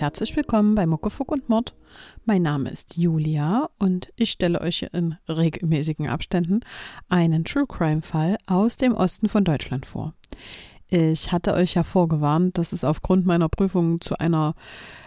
Herzlich 0.00 0.34
willkommen 0.34 0.76
bei 0.76 0.86
Muckefuck 0.86 1.30
und 1.30 1.50
Mord. 1.50 1.74
Mein 2.24 2.40
Name 2.40 2.70
ist 2.70 2.96
Julia 2.96 3.68
und 3.78 4.10
ich 4.16 4.30
stelle 4.30 4.62
euch 4.62 4.86
in 4.94 5.16
regelmäßigen 5.28 6.08
Abständen 6.08 6.60
einen 7.10 7.44
True 7.44 7.66
Crime 7.66 8.00
Fall 8.00 8.38
aus 8.46 8.78
dem 8.78 8.94
Osten 8.94 9.28
von 9.28 9.44
Deutschland 9.44 9.84
vor. 9.84 10.14
Ich 10.88 11.32
hatte 11.32 11.52
euch 11.52 11.74
ja 11.74 11.82
vorgewarnt, 11.82 12.56
dass 12.56 12.72
es 12.72 12.82
aufgrund 12.82 13.26
meiner 13.26 13.50
Prüfung 13.50 14.00
zu 14.00 14.18
einer 14.18 14.54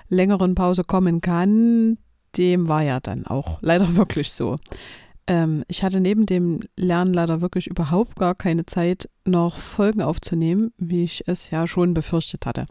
längeren 0.09 0.53
Pause 0.53 0.83
kommen 0.83 1.21
kann. 1.21 1.97
Dem 2.37 2.69
war 2.69 2.83
ja 2.83 2.99
dann 2.99 3.25
auch 3.25 3.63
leider 3.63 3.95
wirklich 3.95 4.31
so. 4.31 4.57
Ähm, 5.25 5.63
ich 5.69 5.81
hatte 5.81 6.01
neben 6.01 6.27
dem 6.27 6.59
Lernen 6.75 7.15
leider 7.15 7.41
wirklich 7.41 7.65
überhaupt 7.65 8.15
gar 8.15 8.35
keine 8.35 8.67
Zeit, 8.67 9.09
noch 9.25 9.57
Folgen 9.57 10.03
aufzunehmen, 10.03 10.71
wie 10.77 11.03
ich 11.03 11.27
es 11.27 11.49
ja 11.49 11.65
schon 11.65 11.95
befürchtet 11.95 12.45
hatte. 12.45 12.67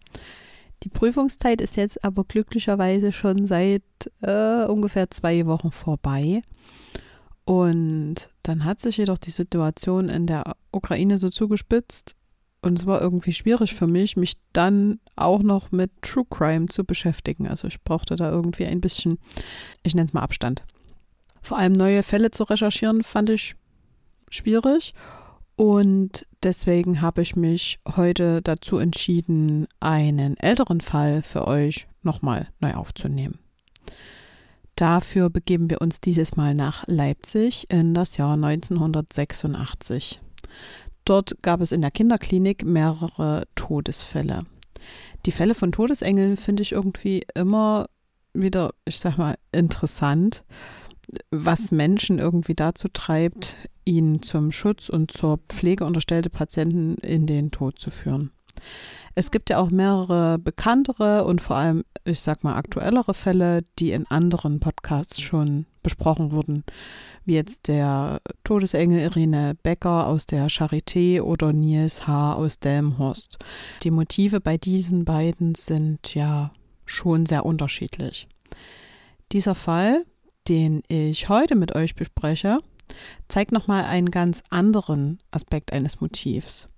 Die 0.83 0.89
Prüfungszeit 0.89 1.61
ist 1.61 1.77
jetzt 1.77 2.03
aber 2.05 2.25
glücklicherweise 2.25 3.13
schon 3.13 3.47
seit 3.47 3.83
äh, 4.21 4.65
ungefähr 4.65 5.11
zwei 5.11 5.47
Wochen 5.47 5.71
vorbei. 5.71 6.43
Und 7.45 8.31
dann 8.43 8.65
hat 8.65 8.81
sich 8.81 8.97
jedoch 8.97 9.19
die 9.19 9.31
Situation 9.31 10.09
in 10.09 10.27
der 10.27 10.57
Ukraine 10.73 11.19
so 11.19 11.31
zugespitzt, 11.31 12.17
und 12.65 12.79
es 12.79 12.87
war 12.87 13.01
irgendwie 13.01 13.33
schwierig 13.33 13.75
für 13.75 13.89
mich, 13.89 14.17
mich 14.17 14.35
dann 14.53 15.01
auch 15.17 15.43
noch 15.43 15.73
mit 15.73 15.91
True 16.01 16.25
Crime 16.31 16.67
zu 16.69 16.85
beschäftigen. 16.85 17.49
Also 17.49 17.67
ich 17.67 17.83
brauchte 17.83 18.15
da 18.15 18.31
irgendwie 18.31 18.67
ein 18.67 18.81
bisschen, 18.81 19.19
ich 19.83 19.97
nenne 19.97 20.07
es 20.07 20.13
mal 20.13 20.23
Abstand. 20.23 20.65
Vor 21.43 21.59
allem 21.59 21.73
neue 21.73 22.05
Fälle 22.05 22.31
zu 22.31 22.45
recherchieren, 22.45 23.03
fand 23.03 23.31
ich 23.31 23.57
schwierig. 24.31 24.95
Und 25.57 26.27
deswegen 26.43 27.03
habe 27.03 27.23
ich 27.23 27.37
mich 27.37 27.79
heute 27.97 28.43
dazu 28.43 28.79
entschieden, 28.79 29.67
einen 29.81 30.37
älteren 30.39 30.81
Fall 30.81 31.23
für 31.23 31.47
euch 31.47 31.87
nochmal 32.03 32.49
neu 32.61 32.75
aufzunehmen. 32.75 33.39
Dafür 34.77 35.29
begeben 35.31 35.71
wir 35.71 35.81
uns 35.81 36.01
dieses 36.01 36.37
Mal 36.37 36.55
nach 36.55 36.85
Leipzig 36.87 37.71
in 37.71 37.95
das 37.95 38.17
Jahr 38.17 38.35
1986. 38.35 40.21
Dort 41.05 41.43
gab 41.43 41.61
es 41.61 41.73
in 41.73 41.83
der 41.83 41.91
Kinderklinik 41.91 42.65
mehrere 42.65 43.45
Todesfälle. 43.55 44.45
Die 45.27 45.33
Fälle 45.33 45.55
von 45.55 45.73
Todesengeln 45.73 46.37
finde 46.37 46.63
ich 46.63 46.73
irgendwie 46.73 47.25
immer 47.35 47.87
wieder, 48.33 48.73
ich 48.85 48.99
sag 48.99 49.19
mal, 49.19 49.37
interessant, 49.53 50.45
was 51.31 51.71
Menschen 51.71 52.19
irgendwie 52.19 52.55
dazu 52.55 52.89
treibt, 52.89 53.57
ihn 53.85 54.23
zum 54.23 54.53
Schutz 54.53 54.89
und 54.89 55.11
zur 55.11 55.39
Pflege 55.49 55.85
unterstellte 55.85 56.31
Patienten 56.31 56.95
in 56.97 57.27
den 57.27 57.51
Tod 57.51 57.79
zu 57.79 57.91
führen. 57.91 58.31
Es 59.15 59.31
gibt 59.31 59.51
ja 59.51 59.59
auch 59.59 59.71
mehrere 59.71 60.39
bekanntere 60.39 61.25
und 61.25 61.41
vor 61.43 61.57
allem, 61.57 61.85
ich 62.05 62.21
sag 62.21 62.45
mal, 62.45 62.57
aktuellere 62.57 63.13
Fälle, 63.13 63.63
die 63.79 63.93
in 63.93 64.07
anderen 64.07 64.59
Podcasts 64.59 65.21
schon 65.21 65.67
besprochen 65.83 66.33
wurden, 66.33 66.65
wie 67.25 67.35
jetzt 67.35 67.69
der 67.69 68.23
Todesengel 68.45 69.01
Irene 69.01 69.55
Becker 69.63 70.07
aus 70.07 70.25
der 70.25 70.49
Charité 70.49 71.21
oder 71.21 71.53
Nils 71.53 72.07
H. 72.07 72.35
aus 72.35 72.59
Delmhorst. 72.59 73.39
Die 73.83 73.91
Motive 73.91 74.41
bei 74.41 74.57
diesen 74.57 75.05
beiden 75.05 75.55
sind 75.57 76.15
ja 76.15 76.53
schon 76.87 77.27
sehr 77.27 77.45
unterschiedlich. 77.45 78.29
Dieser 79.33 79.55
Fall, 79.55 80.05
den 80.49 80.83
ich 80.89 81.29
heute 81.29 81.55
mit 81.55 81.75
euch 81.75 81.95
bespreche, 81.95 82.59
zeigt 83.29 83.53
nochmal 83.53 83.85
einen 83.85 84.11
ganz 84.11 84.43
anderen 84.51 85.21
Aspekt 85.31 85.73
eines 85.73 86.01
Motivs. 86.01 86.69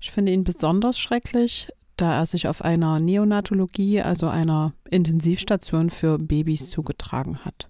Ich 0.00 0.10
finde 0.10 0.32
ihn 0.32 0.44
besonders 0.44 0.98
schrecklich, 0.98 1.68
da 1.96 2.14
er 2.14 2.26
sich 2.26 2.48
auf 2.48 2.62
einer 2.62 3.00
Neonatologie, 3.00 4.00
also 4.00 4.28
einer 4.28 4.72
Intensivstation 4.88 5.90
für 5.90 6.18
Babys 6.18 6.70
zugetragen 6.70 7.44
hat. 7.44 7.68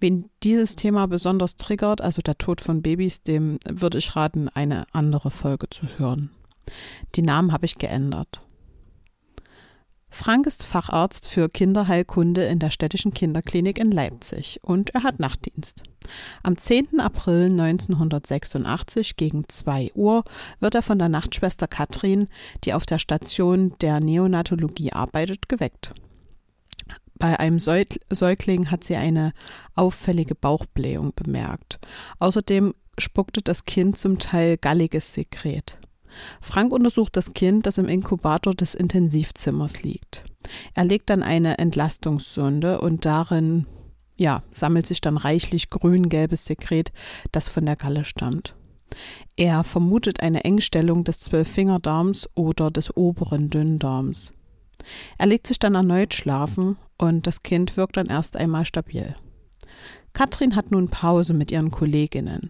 Wen 0.00 0.28
dieses 0.42 0.76
Thema 0.76 1.06
besonders 1.06 1.56
triggert, 1.56 2.00
also 2.00 2.20
der 2.20 2.36
Tod 2.36 2.60
von 2.60 2.82
Babys, 2.82 3.22
dem 3.22 3.58
würde 3.68 3.98
ich 3.98 4.16
raten, 4.16 4.48
eine 4.48 4.84
andere 4.92 5.30
Folge 5.30 5.70
zu 5.70 5.86
hören. 5.96 6.30
Die 7.14 7.22
Namen 7.22 7.52
habe 7.52 7.66
ich 7.66 7.78
geändert. 7.78 8.42
Frank 10.14 10.46
ist 10.46 10.64
Facharzt 10.64 11.28
für 11.28 11.48
Kinderheilkunde 11.48 12.44
in 12.44 12.60
der 12.60 12.70
städtischen 12.70 13.12
Kinderklinik 13.12 13.80
in 13.80 13.90
Leipzig 13.90 14.60
und 14.62 14.90
er 14.94 15.02
hat 15.02 15.18
Nachtdienst. 15.18 15.82
Am 16.44 16.56
10. 16.56 17.00
April 17.00 17.46
1986 17.50 19.16
gegen 19.16 19.48
2 19.48 19.90
Uhr 19.94 20.22
wird 20.60 20.76
er 20.76 20.82
von 20.82 21.00
der 21.00 21.08
Nachtschwester 21.08 21.66
Katrin, 21.66 22.28
die 22.62 22.74
auf 22.74 22.86
der 22.86 23.00
Station 23.00 23.74
der 23.80 23.98
Neonatologie 23.98 24.92
arbeitet, 24.92 25.48
geweckt. 25.48 25.92
Bei 27.16 27.40
einem 27.40 27.58
Säugling 27.58 28.70
hat 28.70 28.84
sie 28.84 28.94
eine 28.94 29.32
auffällige 29.74 30.36
Bauchblähung 30.36 31.12
bemerkt. 31.14 31.80
Außerdem 32.20 32.72
spuckte 32.98 33.42
das 33.42 33.64
Kind 33.64 33.98
zum 33.98 34.20
Teil 34.20 34.58
galliges 34.58 35.12
Sekret. 35.12 35.76
Frank 36.40 36.72
untersucht 36.72 37.16
das 37.16 37.34
Kind, 37.34 37.66
das 37.66 37.78
im 37.78 37.88
Inkubator 37.88 38.54
des 38.54 38.74
Intensivzimmers 38.74 39.82
liegt. 39.82 40.24
Er 40.74 40.84
legt 40.84 41.10
dann 41.10 41.22
eine 41.22 41.58
Entlastungssonde 41.58 42.80
und 42.80 43.04
darin, 43.04 43.66
ja, 44.16 44.42
sammelt 44.52 44.86
sich 44.86 45.00
dann 45.00 45.16
reichlich 45.16 45.70
grün-gelbes 45.70 46.44
Sekret, 46.44 46.92
das 47.32 47.48
von 47.48 47.64
der 47.64 47.76
Galle 47.76 48.04
stammt. 48.04 48.54
Er 49.36 49.64
vermutet 49.64 50.20
eine 50.20 50.44
Engstellung 50.44 51.04
des 51.04 51.18
Zwölffingerdarms 51.18 52.28
oder 52.34 52.70
des 52.70 52.96
oberen 52.96 53.50
Dünndarms. 53.50 54.32
Er 55.18 55.26
legt 55.26 55.46
sich 55.46 55.58
dann 55.58 55.74
erneut 55.74 56.14
schlafen 56.14 56.76
und 56.98 57.26
das 57.26 57.42
Kind 57.42 57.76
wirkt 57.76 57.96
dann 57.96 58.06
erst 58.06 58.36
einmal 58.36 58.64
stabil. 58.64 59.14
Katrin 60.12 60.54
hat 60.54 60.70
nun 60.70 60.88
Pause 60.88 61.34
mit 61.34 61.50
ihren 61.50 61.70
Kolleginnen. 61.70 62.48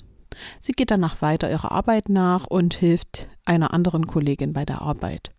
Sie 0.61 0.73
geht 0.73 0.91
danach 0.91 1.23
weiter 1.23 1.51
ihrer 1.51 1.73
Arbeit 1.73 2.09
nach 2.09 2.47
und 2.47 2.75
hilft 2.75 3.27
einer 3.45 3.73
anderen 3.73 4.07
Kollegin 4.07 4.53
bei 4.53 4.65
der 4.65 4.83
Arbeit. 4.83 5.33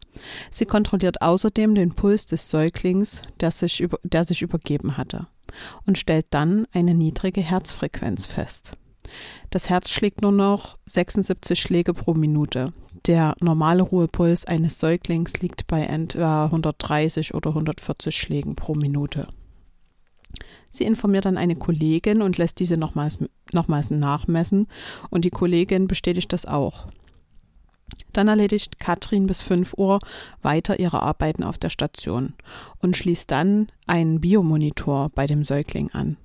Sie 0.51 0.65
kontrolliert 0.65 1.21
außerdem 1.21 1.75
den 1.75 1.93
Puls 1.93 2.25
des 2.25 2.49
Säuglings, 2.49 3.21
der 3.39 3.51
sich, 3.51 3.81
über, 3.81 3.99
der 4.03 4.23
sich 4.23 4.41
übergeben 4.41 4.97
hatte, 4.97 5.27
und 5.85 5.97
stellt 5.97 6.27
dann 6.29 6.67
eine 6.71 6.93
niedrige 6.93 7.41
Herzfrequenz 7.41 8.25
fest. 8.25 8.77
Das 9.49 9.69
Herz 9.69 9.89
schlägt 9.89 10.21
nur 10.21 10.31
noch 10.31 10.77
76 10.85 11.59
Schläge 11.59 11.93
pro 11.93 12.13
Minute. 12.13 12.73
Der 13.05 13.35
normale 13.39 13.83
Ruhepuls 13.83 14.45
eines 14.45 14.79
Säuglings 14.79 15.39
liegt 15.41 15.67
bei 15.67 15.85
etwa 15.85 16.45
130 16.45 17.33
oder 17.33 17.51
140 17.51 18.15
Schlägen 18.15 18.55
pro 18.55 18.73
Minute. 18.73 19.27
Sie 20.75 20.83
informiert 20.83 21.25
dann 21.25 21.37
eine 21.37 21.55
Kollegin 21.55 22.21
und 22.21 22.37
lässt 22.37 22.59
diese 22.59 22.77
nochmals, 22.77 23.19
nochmals 23.51 23.91
nachmessen 23.91 24.67
und 25.09 25.25
die 25.25 25.29
Kollegin 25.29 25.87
bestätigt 25.87 26.31
das 26.33 26.45
auch. 26.45 26.87
Dann 28.13 28.27
erledigt 28.27 28.79
Katrin 28.79 29.27
bis 29.27 29.41
5 29.41 29.73
Uhr 29.77 29.99
weiter 30.41 30.79
ihre 30.79 31.01
Arbeiten 31.01 31.43
auf 31.43 31.57
der 31.57 31.69
Station 31.69 32.33
und 32.79 32.95
schließt 32.95 33.29
dann 33.29 33.67
einen 33.87 34.21
Biomonitor 34.21 35.09
bei 35.13 35.27
dem 35.27 35.43
Säugling 35.43 35.91
an. 35.91 36.17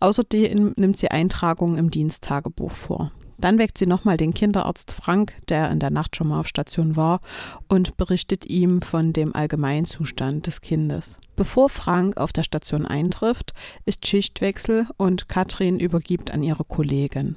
Außerdem 0.00 0.74
nimmt 0.76 0.96
sie 0.96 1.10
Eintragungen 1.10 1.78
im 1.78 1.90
Diensttagebuch 1.90 2.72
vor. 2.72 3.12
Dann 3.42 3.58
weckt 3.58 3.76
sie 3.76 3.86
nochmal 3.86 4.16
den 4.16 4.34
Kinderarzt 4.34 4.92
Frank, 4.92 5.34
der 5.48 5.68
in 5.72 5.80
der 5.80 5.90
Nacht 5.90 6.14
schon 6.14 6.28
mal 6.28 6.38
auf 6.38 6.46
Station 6.46 6.94
war, 6.94 7.20
und 7.68 7.96
berichtet 7.96 8.46
ihm 8.46 8.80
von 8.80 9.12
dem 9.12 9.34
Allgemeinzustand 9.34 10.46
des 10.46 10.60
Kindes. 10.60 11.18
Bevor 11.34 11.68
Frank 11.68 12.16
auf 12.18 12.32
der 12.32 12.44
Station 12.44 12.86
eintrifft, 12.86 13.52
ist 13.84 14.06
Schichtwechsel 14.06 14.86
und 14.96 15.28
Katrin 15.28 15.80
übergibt 15.80 16.30
an 16.30 16.44
ihre 16.44 16.62
Kollegin. 16.62 17.34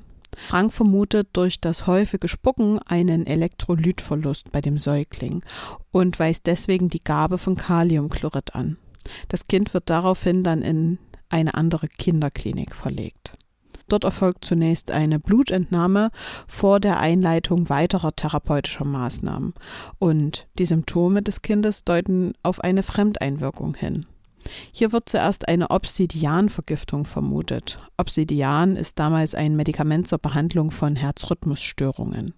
Frank 0.48 0.72
vermutet 0.72 1.30
durch 1.34 1.60
das 1.60 1.88
häufige 1.88 2.28
Spucken 2.28 2.78
einen 2.80 3.26
Elektrolytverlust 3.26 4.52
bei 4.52 4.62
dem 4.62 4.78
Säugling 4.78 5.44
und 5.92 6.20
weist 6.20 6.46
deswegen 6.46 6.90
die 6.90 7.04
Gabe 7.04 7.40
von 7.40 7.56
Kaliumchlorid 7.56 8.54
an. 8.54 8.78
Das 9.28 9.48
Kind 9.48 9.74
wird 9.74 9.90
daraufhin 9.90 10.44
dann 10.44 10.62
in 10.62 11.00
eine 11.30 11.56
andere 11.56 11.88
Kinderklinik 11.88 12.76
verlegt. 12.76 13.38
Dort 13.88 14.04
erfolgt 14.04 14.46
zunächst 14.46 14.92
eine 14.92 15.20
Blutentnahme 15.20 16.10
vor 16.48 16.80
der 16.80 17.00
Einleitung 17.00 17.70
weiterer 17.70 18.16
therapeutischer 18.16 18.86
Maßnahmen. 18.86 19.54
Und 20.00 20.48
die 20.58 20.66
Symptome 20.66 21.22
des 21.22 21.42
Kindes 21.42 21.84
deuten 21.84 22.34
auf 22.44 22.60
eine 22.62 22.84
Fremdeinwirkung 22.84 23.76
hin. 23.76 24.06
Hier 24.72 24.92
wird 24.92 25.10
zuerst 25.10 25.48
eine 25.48 25.72
Obsidianvergiftung 25.72 27.06
vermutet. 27.06 27.80
Obsidian 27.98 28.76
ist 28.76 29.00
damals 29.00 29.34
ein 29.36 29.56
Medikament 29.56 30.08
zur 30.08 30.20
Behandlung 30.20 30.72
von 30.72 30.96
Herzrhythmusstörungen. 30.96 32.34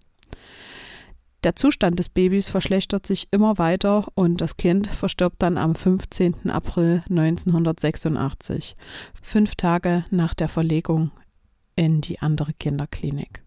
Der 1.44 1.55
Zustand 1.55 1.99
des 1.99 2.09
Babys 2.09 2.49
verschlechtert 2.49 3.05
sich 3.05 3.27
immer 3.31 3.57
weiter 3.57 4.07
und 4.15 4.41
das 4.41 4.57
Kind 4.57 4.88
verstirbt 4.88 5.41
dann 5.41 5.57
am 5.57 5.75
15. 5.75 6.49
April 6.49 7.03
1986, 7.09 8.75
fünf 9.21 9.55
Tage 9.55 10.05
nach 10.09 10.33
der 10.33 10.49
Verlegung 10.49 11.11
in 11.77 12.01
die 12.01 12.19
andere 12.19 12.51
Kinderklinik. 12.51 13.41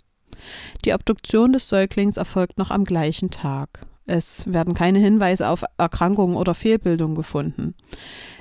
Die 0.87 0.95
Obduktion 0.95 1.53
des 1.53 1.69
Säuglings 1.69 2.17
erfolgt 2.17 2.57
noch 2.57 2.71
am 2.71 2.85
gleichen 2.85 3.31
Tag. 3.31 3.87
Es 4.07 4.51
werden 4.53 4.73
keine 4.73 4.99
Hinweise 4.99 5.49
auf 5.49 5.65
Erkrankungen 5.77 6.37
oder 6.37 6.55
Fehlbildung 6.55 7.15
gefunden. 7.15 7.75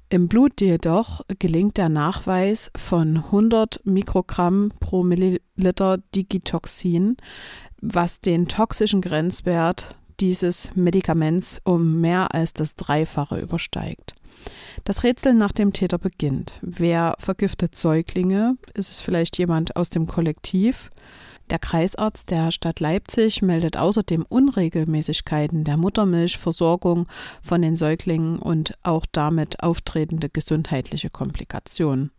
Im 0.08 0.28
Blut 0.28 0.62
jedoch 0.62 1.22
gelingt 1.38 1.78
der 1.78 1.90
Nachweis 1.90 2.72
von 2.76 3.18
100 3.18 3.82
Mikrogramm 3.84 4.72
pro 4.80 5.04
Milliliter 5.04 6.00
Digitoxin, 6.16 7.18
was 7.82 8.20
den 8.20 8.48
toxischen 8.48 9.02
Grenzwert 9.02 9.96
dieses 10.20 10.76
Medikaments 10.76 11.62
um 11.64 12.02
mehr 12.02 12.34
als 12.34 12.54
das 12.54 12.76
Dreifache 12.76 13.40
übersteigt. 13.40 14.16
Das 14.84 15.04
Rätsel 15.04 15.34
nach 15.34 15.52
dem 15.52 15.74
Täter 15.74 15.98
beginnt. 15.98 16.60
Wer 16.62 17.16
vergiftet 17.20 17.76
Säuglinge? 17.76 18.58
Ist 18.74 18.90
es 18.90 19.02
vielleicht 19.02 19.38
jemand 19.38 19.76
aus 19.76 19.90
dem 19.90 20.08
Kollektiv? 20.08 20.92
Der 21.50 21.58
Kreisarzt 21.60 22.30
der 22.30 22.52
Stadt 22.52 22.80
Leipzig 22.80 23.42
meldet 23.42 23.76
außerdem 23.76 24.24
Unregelmäßigkeiten 24.28 25.64
der 25.64 25.78
Muttermilchversorgung 25.78 27.08
von 27.42 27.62
den 27.64 27.76
Säuglingen 27.76 28.38
und 28.38 28.78
auch 28.84 29.08
damit 29.12 29.64
auftretende 29.64 30.30
gesundheitliche 30.30 31.10
Komplikationen. 31.10 32.12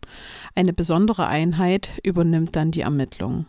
Eine 0.53 0.73
besondere 0.73 1.27
Einheit 1.27 1.91
übernimmt 2.03 2.57
dann 2.57 2.71
die 2.71 2.81
Ermittlungen. 2.81 3.45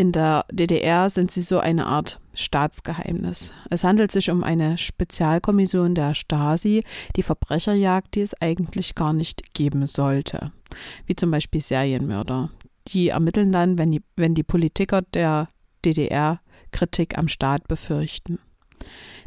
In 0.00 0.12
der 0.12 0.46
DDR 0.50 1.10
sind 1.10 1.30
sie 1.30 1.42
so 1.42 1.58
eine 1.58 1.84
Art 1.84 2.20
Staatsgeheimnis. 2.32 3.52
Es 3.68 3.84
handelt 3.84 4.10
sich 4.10 4.30
um 4.30 4.42
eine 4.42 4.78
Spezialkommission 4.78 5.94
der 5.94 6.14
Stasi, 6.14 6.84
die 7.16 7.22
Verbrecherjagd, 7.22 8.14
die 8.14 8.22
es 8.22 8.32
eigentlich 8.40 8.94
gar 8.94 9.12
nicht 9.12 9.52
geben 9.52 9.84
sollte, 9.84 10.52
wie 11.04 11.16
zum 11.16 11.30
Beispiel 11.30 11.60
Serienmörder. 11.60 12.48
Die 12.88 13.08
ermitteln 13.08 13.52
dann, 13.52 13.76
wenn 13.76 13.92
die, 13.92 14.02
wenn 14.16 14.34
die 14.34 14.42
Politiker 14.42 15.02
der 15.02 15.50
DDR 15.84 16.40
Kritik 16.72 17.18
am 17.18 17.28
Staat 17.28 17.68
befürchten. 17.68 18.38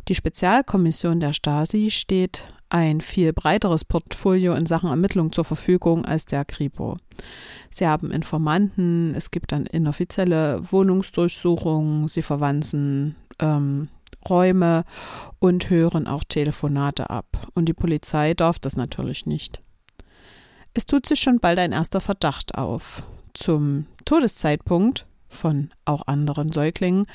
Die 0.08 0.16
Spezialkommission 0.16 1.20
der 1.20 1.34
Stasi 1.34 1.92
steht 1.92 2.52
ein 2.74 3.02
viel 3.02 3.34
breiteres 3.34 3.86
Portfolio 3.86 4.56
in 4.56 4.66
Sachen 4.66 4.90
Ermittlung 4.90 5.32
zur 5.32 5.46
Verfügung 5.46 6.06
als 6.06 6.26
der 6.26 6.44
Kripo. 6.44 6.98
Sie 7.70 7.88
haben 7.88 8.10
Informanten, 8.10 9.14
es 9.16 9.30
gibt 9.30 9.52
dann 9.52 9.68
inoffizielle 9.68 10.60
Wohnungsdurchsuchungen, 10.72 12.08
sie 12.08 12.24
verwanzen 12.24 13.16
ähm, 13.38 13.90
Räume 14.28 14.86
und 15.38 15.70
hören 15.70 16.08
auch 16.08 16.24
Telefonate 16.24 17.12
ab. 17.12 17.48
Und 17.54 17.66
die 17.66 17.74
Polizei 17.74 18.34
darf 18.34 18.58
das 18.58 18.76
natürlich 18.76 19.28
nicht. 19.28 19.62
Es 20.74 20.88
tut 20.88 21.06
sich 21.06 21.20
schon 21.20 21.40
bald 21.40 21.60
ein 21.60 21.74
erster 21.74 22.00
Verdacht 22.00 22.56
auf. 22.56 23.04
Zum 23.36 23.86
Todeszeitpunkt 24.06 25.06
von 25.30 25.70
auch 25.86 26.08
anderen 26.08 26.52
Säuglingen 26.52 27.06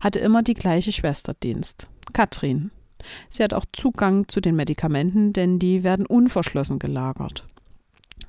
hatte 0.00 0.18
immer 0.18 0.42
die 0.42 0.54
gleiche 0.54 0.92
Schwester 0.92 1.32
Dienst, 1.32 1.88
Katrin. 2.12 2.70
Sie 3.30 3.42
hat 3.42 3.54
auch 3.54 3.64
Zugang 3.72 4.28
zu 4.28 4.40
den 4.40 4.56
Medikamenten, 4.56 5.32
denn 5.32 5.58
die 5.58 5.82
werden 5.82 6.06
unverschlossen 6.06 6.78
gelagert. 6.78 7.46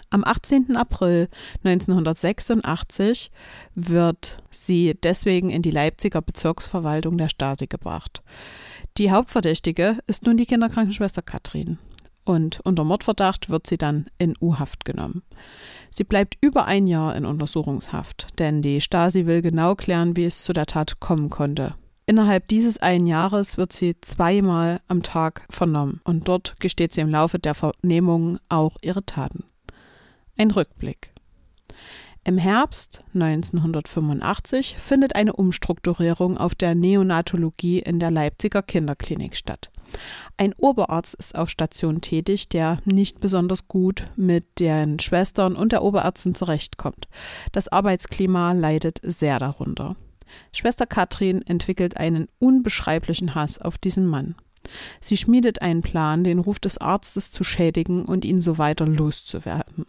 Am 0.10 0.24
18. 0.24 0.78
April 0.78 1.28
1986 1.64 3.30
wird 3.76 4.42
sie 4.50 4.98
deswegen 5.04 5.50
in 5.50 5.62
die 5.62 5.72
Leipziger 5.72 6.22
Bezirksverwaltung 6.22 7.18
der 7.18 7.28
Stasi 7.28 7.68
gebracht. 7.68 8.22
Die 8.98 9.12
Hauptverdächtige 9.12 9.98
ist 10.08 10.26
nun 10.26 10.38
die 10.38 10.46
Kinderkrankenschwester 10.46 11.22
Katrin. 11.22 11.78
Und 12.24 12.60
unter 12.64 12.84
Mordverdacht 12.84 13.50
wird 13.50 13.68
sie 13.68 13.78
dann 13.78 14.08
in 14.18 14.34
U-Haft 14.42 14.86
genommen. 14.86 15.24
Sie 15.90 16.04
bleibt 16.04 16.38
über 16.42 16.66
ein 16.66 16.88
Jahr 16.88 17.16
in 17.16 17.26
Untersuchungshaft, 17.26 18.40
denn 18.40 18.62
die 18.62 18.82
Stasi 18.82 19.26
will 19.26 19.42
genau 19.42 19.76
klären, 19.76 20.18
wie 20.18 20.26
es 20.26 20.44
zu 20.44 20.52
der 20.52 20.66
Tat 20.66 21.00
kommen 21.00 21.30
konnte. 21.30 21.76
Innerhalb 22.10 22.48
dieses 22.48 22.78
einen 22.78 23.06
Jahres 23.06 23.58
wird 23.58 23.74
sie 23.74 24.00
zweimal 24.00 24.80
am 24.88 25.04
Tag 25.04 25.46
vernommen 25.50 26.00
und 26.06 26.30
dort 26.30 26.58
gesteht 26.62 26.94
sie 26.94 27.02
im 27.02 27.10
Laufe 27.10 27.38
der 27.38 27.54
Vernehmungen 27.54 28.40
auch 28.48 28.78
ihre 28.82 29.06
Taten. 29.06 29.44
Ein 30.38 30.52
Rückblick. 30.52 31.12
Im 32.24 32.38
Herbst 32.38 33.04
1985 33.14 34.78
findet 34.78 35.16
eine 35.16 35.34
Umstrukturierung 35.34 36.38
auf 36.38 36.56
der 36.56 36.76
Neonatologie 36.76 37.80
in 37.80 38.00
der 38.00 38.12
Leipziger 38.12 38.62
Kinderklinik 38.62 39.36
statt. 39.36 39.70
Ein 40.38 40.54
Oberarzt 40.54 41.14
ist 41.16 41.36
auf 41.38 41.50
Station 41.50 42.00
tätig, 42.00 42.48
der 42.48 42.80
nicht 42.86 43.20
besonders 43.20 43.68
gut 43.68 44.08
mit 44.16 44.60
den 44.60 45.00
Schwestern 45.00 45.58
und 45.58 45.74
der 45.74 45.84
Oberärztin 45.84 46.36
zurechtkommt. 46.36 47.10
Das 47.52 47.68
Arbeitsklima 47.68 48.54
leidet 48.54 49.00
sehr 49.04 49.40
darunter. 49.40 49.98
Schwester 50.52 50.86
Katrin 50.86 51.42
entwickelt 51.42 51.98
einen 51.98 52.28
unbeschreiblichen 52.40 53.36
Hass 53.36 53.60
auf 53.60 53.78
diesen 53.78 54.06
Mann. 54.06 54.36
Sie 55.00 55.18
schmiedet 55.18 55.62
einen 55.62 55.82
Plan, 55.82 56.24
den 56.24 56.40
Ruf 56.40 56.60
des 56.60 56.78
Arztes 56.78 57.32
zu 57.32 57.44
schädigen 57.44 58.06
und 58.06 58.26
ihn 58.26 58.42
so 58.42 58.58
weiter 58.58 58.86
loszuwerden. 58.86 59.86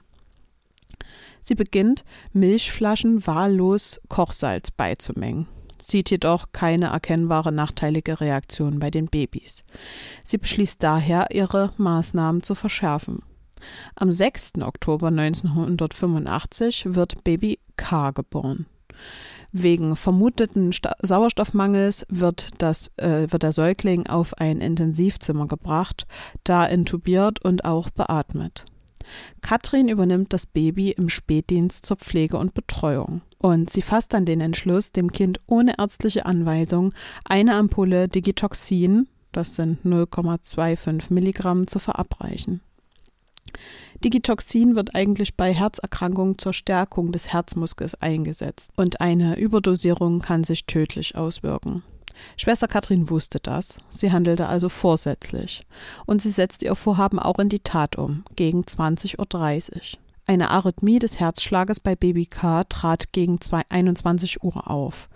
Sie 1.41 1.55
beginnt, 1.55 2.05
Milchflaschen 2.33 3.27
wahllos 3.27 4.01
Kochsalz 4.09 4.71
beizumengen, 4.71 5.47
sieht 5.81 6.11
jedoch 6.11 6.53
keine 6.53 6.87
erkennbare 6.87 7.53
nachteilige 7.53 8.21
Reaktion 8.21 8.79
bei 8.79 8.91
den 8.91 9.07
Babys. 9.07 9.65
Sie 10.25 10.39
beschließt 10.39 10.83
daher, 10.83 11.29
ihre 11.33 11.73
Maßnahmen 11.77 12.43
zu 12.43 12.55
verschärfen. 12.55 13.23
Am 13.95 14.13
6. 14.13 14.55
Oktober 14.61 15.09
1985 15.09 16.95
wird 16.95 17.25
Baby 17.25 17.59
K 17.77 18.11
geboren. 18.11 18.67
Wegen 19.53 19.97
vermuteten 19.97 20.73
Sta 20.73 20.95
Sauerstoffmangels 21.01 22.07
wird, 22.11 22.51
das, 22.59 22.91
äh, 22.97 23.27
wird 23.31 23.43
der 23.43 23.53
Säugling 23.53 24.07
auf 24.07 24.35
ein 24.35 24.61
Intensivzimmer 24.61 25.47
gebracht, 25.47 26.07
da 26.45 26.65
intubiert 26.67 27.43
und 27.43 27.65
auch 27.65 27.89
beatmet. 27.91 28.67
Katrin 29.41 29.89
übernimmt 29.89 30.35
das 30.35 30.45
Baby 30.45 30.91
im 30.91 31.09
Spätdienst 31.09 31.87
zur 31.87 31.97
Pflege 31.97 32.37
und 32.37 32.53
Betreuung. 32.53 33.23
Und 33.39 33.71
sie 33.71 33.83
fasst 33.83 34.13
dann 34.13 34.27
den 34.27 34.41
Entschluss, 34.43 34.93
dem 34.93 35.11
Kind 35.11 35.41
ohne 35.47 35.79
ärztliche 35.79 36.27
Anweisung 36.27 36.93
eine 37.25 37.55
Ampulle 37.55 38.09
Digitoxin, 38.09 39.09
das 39.33 39.55
sind 39.55 39.85
0,25 39.85 41.13
Milligramm, 41.13 41.67
zu 41.67 41.79
verabreichen. 41.79 42.61
Digitoxin 44.05 44.77
wird 44.77 44.95
eigentlich 44.95 45.37
bei 45.37 45.53
Herzerkrankungen 45.53 46.39
zur 46.39 46.53
Stärkung 46.53 47.13
des 47.13 47.33
Herzmuskels 47.33 48.01
eingesetzt 48.01 48.73
und 48.77 49.01
eine 49.01 49.39
Überdosierung 49.39 50.21
kann 50.21 50.45
sich 50.45 50.67
tödlich 50.67 51.17
auswirken. 51.17 51.83
Schwester 52.37 52.69
Katrin 52.69 53.11
wusste 53.11 53.39
das. 53.41 53.81
Sie 53.89 54.11
handelte 54.13 54.47
also 54.49 54.69
vorsätzlich. 54.69 55.67
Und 56.07 56.23
sie 56.23 56.31
setzte 56.31 56.67
ihr 56.67 56.75
Vorhaben 56.75 57.19
auch 57.19 57.39
in 57.39 57.49
die 57.49 57.61
Tat 57.61 57.97
um, 57.97 58.25
gegen 58.37 58.63
20.30 58.63 59.19
Uhr. 59.19 59.99
Eine 60.27 60.51
Arrhythmie 60.51 60.99
des 60.99 61.19
Herzschlages 61.21 61.81
bei 61.81 61.97
Baby 61.97 62.27
K 62.27 62.65
trat 62.65 63.13
gegen 63.13 63.39
21 63.71 64.43
Uhr 64.43 64.71
auf. 64.71 65.09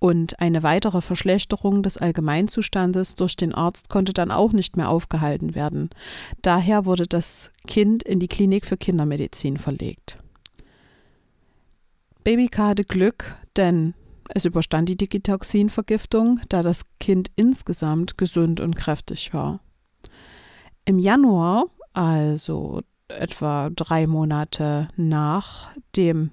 Und 0.00 0.38
eine 0.38 0.62
weitere 0.62 1.00
Verschlechterung 1.00 1.82
des 1.82 1.98
Allgemeinzustandes 1.98 3.16
durch 3.16 3.34
den 3.34 3.52
Arzt 3.52 3.88
konnte 3.88 4.12
dann 4.12 4.30
auch 4.30 4.52
nicht 4.52 4.76
mehr 4.76 4.88
aufgehalten 4.88 5.54
werden. 5.54 5.90
Daher 6.42 6.86
wurde 6.86 7.06
das 7.06 7.50
Kind 7.66 8.04
in 8.04 8.20
die 8.20 8.28
Klinik 8.28 8.64
für 8.64 8.76
Kindermedizin 8.76 9.58
verlegt. 9.58 10.18
Baby 12.22 12.48
hatte 12.48 12.84
Glück, 12.84 13.36
denn 13.56 13.94
es 14.28 14.44
überstand 14.44 14.88
die 14.88 14.96
Digitoxinvergiftung, 14.96 16.40
da 16.48 16.62
das 16.62 16.84
Kind 17.00 17.30
insgesamt 17.36 18.18
gesund 18.18 18.60
und 18.60 18.76
kräftig 18.76 19.32
war. 19.32 19.60
Im 20.84 20.98
Januar, 20.98 21.66
also 21.92 22.82
etwa 23.08 23.70
drei 23.70 24.06
Monate 24.06 24.88
nach 24.96 25.70
dem 25.96 26.30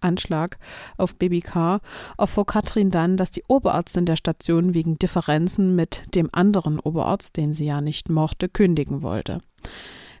Anschlag 0.00 0.58
auf 0.96 1.16
Baby 1.16 1.40
K, 1.40 1.80
erfuhr 2.18 2.46
Katrin 2.46 2.90
dann, 2.90 3.16
dass 3.16 3.30
die 3.30 3.44
Oberärztin 3.48 4.06
der 4.06 4.16
Station 4.16 4.74
wegen 4.74 4.98
Differenzen 4.98 5.74
mit 5.74 6.14
dem 6.14 6.28
anderen 6.32 6.78
Oberarzt, 6.80 7.36
den 7.36 7.52
sie 7.52 7.66
ja 7.66 7.80
nicht 7.80 8.08
mochte, 8.08 8.48
kündigen 8.48 9.02
wollte. 9.02 9.40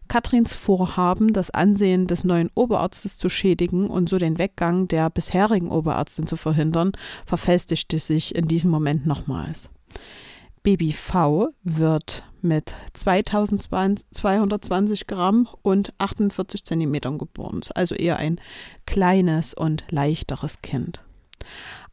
Katrins 0.08 0.54
Vorhaben, 0.54 1.32
das 1.32 1.50
Ansehen 1.50 2.06
des 2.06 2.24
neuen 2.24 2.50
Oberarztes 2.54 3.16
zu 3.16 3.28
schädigen 3.28 3.88
und 3.88 4.08
so 4.08 4.18
den 4.18 4.38
Weggang 4.38 4.88
der 4.88 5.08
bisherigen 5.08 5.70
Oberärztin 5.70 6.26
zu 6.26 6.36
verhindern, 6.36 6.92
verfestigte 7.24 7.98
sich 7.98 8.34
in 8.34 8.46
diesem 8.46 8.70
Moment 8.70 9.06
nochmals. 9.06 9.70
Baby 10.62 10.92
V 10.92 11.48
wird 11.64 12.22
mit 12.40 12.76
2220 12.92 15.08
Gramm 15.08 15.48
und 15.62 15.92
48 15.98 16.64
Zentimetern 16.64 17.18
geboren, 17.18 17.62
also 17.74 17.96
eher 17.96 18.18
ein 18.18 18.40
kleines 18.86 19.54
und 19.54 19.84
leichteres 19.90 20.62
Kind. 20.62 21.02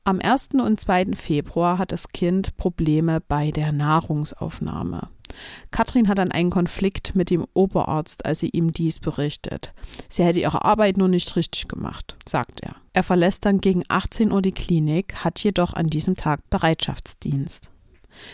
Am 0.04 0.20
1. 0.20 0.50
und 0.54 0.80
2. 0.80 1.16
Februar 1.16 1.80
hat 1.80 1.92
das 1.92 2.10
Kind 2.10 2.58
Probleme 2.58 3.22
bei 3.22 3.50
der 3.50 3.72
Nahrungsaufnahme. 3.72 5.10
Katrin 5.72 6.08
hat 6.08 6.20
dann 6.20 6.32
einen 6.32 6.52
Konflikt 6.52 7.16
mit 7.16 7.32
dem 7.32 7.48
Oberarzt, 7.56 8.24
als 8.26 8.40
sie 8.40 8.50
ihm 8.50 8.72
dies 8.72 9.00
berichtet. 9.00 9.74
Sie 10.10 10.24
hätte 10.24 10.42
ihre 10.42 10.64
Arbeit 10.64 10.98
nur 10.98 11.08
nicht 11.08 11.36
richtig 11.36 11.68
gemacht, 11.68 12.18
sagt 12.28 12.62
er. 12.62 12.76
Er 12.94 13.04
verlässt 13.04 13.46
dann 13.46 13.62
gegen 13.62 13.84
18 13.88 14.32
Uhr 14.32 14.44
die 14.44 14.52
Klinik, 14.52 15.24
hat 15.24 15.44
jedoch 15.44 15.74
an 15.74 15.88
diesem 15.88 16.16
Tag 16.16 16.48
Bereitschaftsdienst. 16.52 17.72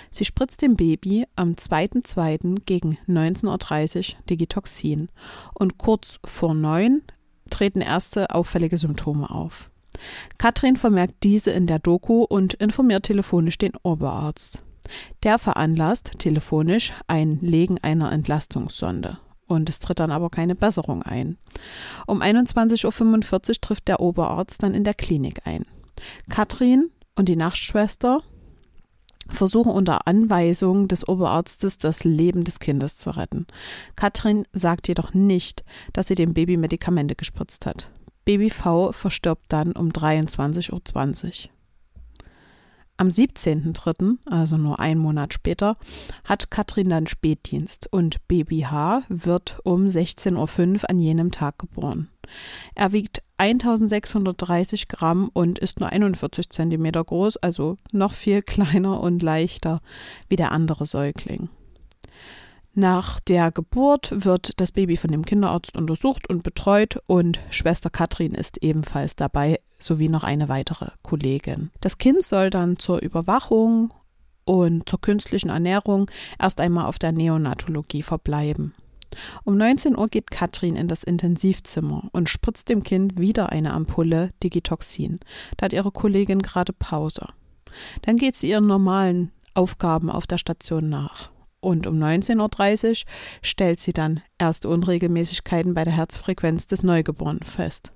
Sie 0.09 0.25
spritzt 0.25 0.61
dem 0.61 0.75
Baby 0.75 1.25
am 1.35 1.53
2.2. 1.53 2.61
gegen 2.65 2.97
19.30 3.07 4.13
Uhr 4.13 4.19
Digitoxin 4.29 5.09
und 5.53 5.77
kurz 5.77 6.19
vor 6.25 6.53
9 6.53 7.01
treten 7.49 7.81
erste 7.81 8.31
auffällige 8.31 8.77
Symptome 8.77 9.29
auf. 9.29 9.69
Katrin 10.37 10.75
vermerkt 10.75 11.15
diese 11.23 11.51
in 11.51 11.67
der 11.67 11.79
Doku 11.79 12.23
und 12.23 12.53
informiert 12.55 13.03
telefonisch 13.03 13.57
den 13.57 13.73
Oberarzt. 13.83 14.63
Der 15.23 15.39
veranlasst 15.39 16.19
telefonisch 16.19 16.93
ein 17.07 17.39
Legen 17.41 17.77
einer 17.81 18.11
Entlastungssonde. 18.11 19.17
Und 19.47 19.69
es 19.69 19.79
tritt 19.79 19.99
dann 19.99 20.11
aber 20.11 20.29
keine 20.29 20.55
Besserung 20.55 21.03
ein. 21.03 21.37
Um 22.07 22.21
21.45 22.21 23.49
Uhr 23.49 23.61
trifft 23.61 23.87
der 23.87 23.99
Oberarzt 23.99 24.63
dann 24.63 24.73
in 24.73 24.83
der 24.83 24.95
Klinik 24.95 25.41
ein. 25.45 25.65
Katrin 26.29 26.89
und 27.15 27.29
die 27.29 27.35
Nachtschwester 27.35 28.21
versuchen 29.29 29.71
unter 29.71 30.07
Anweisung 30.07 30.87
des 30.87 31.07
Oberarztes 31.07 31.77
das 31.77 32.03
Leben 32.03 32.43
des 32.43 32.59
Kindes 32.59 32.97
zu 32.97 33.11
retten. 33.11 33.47
Katrin 33.95 34.45
sagt 34.53 34.87
jedoch 34.87 35.13
nicht, 35.13 35.63
dass 35.93 36.07
sie 36.07 36.15
dem 36.15 36.33
Baby 36.33 36.57
Medikamente 36.57 37.15
gespritzt 37.15 37.65
hat. 37.65 37.89
Baby 38.25 38.49
V 38.49 38.91
verstirbt 38.91 39.45
dann 39.49 39.73
um 39.73 39.89
23.20 39.89 41.45
Uhr. 41.45 41.51
Am 42.97 43.09
17.03., 43.09 44.17
also 44.25 44.57
nur 44.57 44.79
einen 44.79 45.01
Monat 45.01 45.33
später, 45.33 45.77
hat 46.23 46.49
Katrin 46.49 46.89
dann 46.89 47.07
Spätdienst 47.07 47.91
und 47.91 48.25
Baby 48.27 48.61
H 48.61 49.03
wird 49.09 49.59
um 49.63 49.85
16.05 49.85 50.83
Uhr 50.83 50.89
an 50.89 50.99
jenem 50.99 51.31
Tag 51.31 51.59
geboren. 51.59 52.07
Er 52.75 52.91
wiegt 52.91 53.21
1630 53.37 54.87
Gramm 54.87 55.29
und 55.33 55.59
ist 55.59 55.79
nur 55.79 55.89
41 55.89 56.49
Zentimeter 56.49 57.03
groß, 57.03 57.37
also 57.37 57.77
noch 57.91 58.13
viel 58.13 58.41
kleiner 58.43 58.99
und 59.01 59.21
leichter 59.21 59.81
wie 60.29 60.35
der 60.35 60.51
andere 60.51 60.85
Säugling. 60.85 61.49
Nach 62.77 63.21
der 63.21 63.51
Geburt 63.51 64.11
wird 64.13 64.59
das 64.59 64.73
Baby 64.73 64.97
von 64.97 65.09
dem 65.09 65.23
Kinderarzt 65.23 65.77
untersucht 65.77 66.29
und 66.29 66.43
betreut 66.43 66.99
und 67.07 67.39
Schwester 67.49 67.89
Katrin 67.89 68.33
ist 68.33 68.61
ebenfalls 68.61 69.15
dabei, 69.15 69.61
sowie 69.79 70.09
noch 70.09 70.25
eine 70.25 70.49
weitere 70.49 70.89
Kollegin. 71.01 71.71
Das 71.79 71.97
Kind 71.97 72.21
soll 72.21 72.49
dann 72.49 72.77
zur 72.77 73.01
Überwachung 73.01 73.93
und 74.43 74.89
zur 74.89 74.99
künstlichen 74.99 75.49
Ernährung 75.49 76.11
erst 76.37 76.59
einmal 76.59 76.85
auf 76.85 76.99
der 76.99 77.13
Neonatologie 77.13 78.03
verbleiben. 78.03 78.73
Um 79.43 79.57
19 79.57 79.97
Uhr 79.97 80.07
geht 80.07 80.31
Katrin 80.31 80.75
in 80.75 80.87
das 80.87 81.03
Intensivzimmer 81.03 82.09
und 82.11 82.29
spritzt 82.29 82.69
dem 82.69 82.83
Kind 82.83 83.19
wieder 83.19 83.49
eine 83.49 83.73
Ampulle 83.73 84.31
Digitoxin. 84.43 85.19
Da 85.57 85.65
hat 85.65 85.73
ihre 85.73 85.91
Kollegin 85.91 86.39
gerade 86.39 86.73
Pause. 86.73 87.27
Dann 88.03 88.17
geht 88.17 88.35
sie 88.35 88.49
ihren 88.49 88.67
normalen 88.67 89.31
Aufgaben 89.53 90.09
auf 90.09 90.27
der 90.27 90.37
Station 90.37 90.89
nach 90.89 91.31
und 91.65 91.87
um 91.87 91.97
19.30 91.97 92.89
Uhr 92.89 93.11
stellt 93.41 93.79
sie 93.79 93.91
dann 93.91 94.21
erste 94.37 94.69
Unregelmäßigkeiten 94.69 95.73
bei 95.73 95.83
der 95.83 95.95
Herzfrequenz 95.95 96.67
des 96.67 96.83
Neugeborenen 96.83 97.41
fest. 97.41 97.91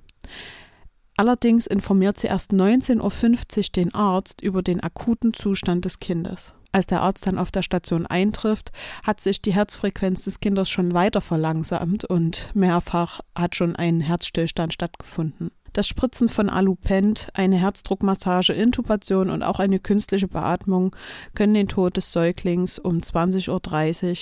Allerdings 1.18 1.68
informiert 1.68 2.18
sie 2.18 2.28
erst 2.28 2.52
19.50 2.52 3.58
Uhr 3.58 3.64
den 3.76 3.94
Arzt 3.94 4.42
über 4.42 4.64
den 4.64 4.80
akuten 4.80 5.34
Zustand 5.34 5.86
des 5.86 6.00
Kindes. 6.00 6.56
Als 6.72 6.86
der 6.86 7.02
Arzt 7.02 7.26
dann 7.26 7.40
auf 7.40 7.52
der 7.52 7.64
Station 7.64 8.06
eintrifft, 8.06 8.72
hat 9.04 9.20
sich 9.20 9.42
die 9.42 9.54
Herzfrequenz 9.54 10.26
des 10.26 10.40
Kindes 10.40 10.70
schon 10.70 10.94
weiter 10.94 11.22
verlangsamt 11.22 12.06
und 12.06 12.52
mehrfach 12.54 13.22
hat 13.36 13.56
schon 13.56 13.76
ein 13.76 14.02
Herzstillstand 14.02 14.74
stattgefunden. 14.74 15.52
Das 15.74 15.88
Spritzen 15.88 16.30
von 16.30 16.50
Alupent, 16.50 17.30
eine 17.34 17.58
Herzdruckmassage, 17.58 18.54
Intubation 18.54 19.30
und 19.30 19.44
auch 19.44 19.60
eine 19.60 19.80
künstliche 19.80 20.28
Beatmung 20.28 20.96
können 21.36 21.54
den 21.54 21.68
Tod 21.68 21.98
des 21.98 22.12
Säuglings 22.12 22.80
um 22.80 22.98
20.30 22.98 23.50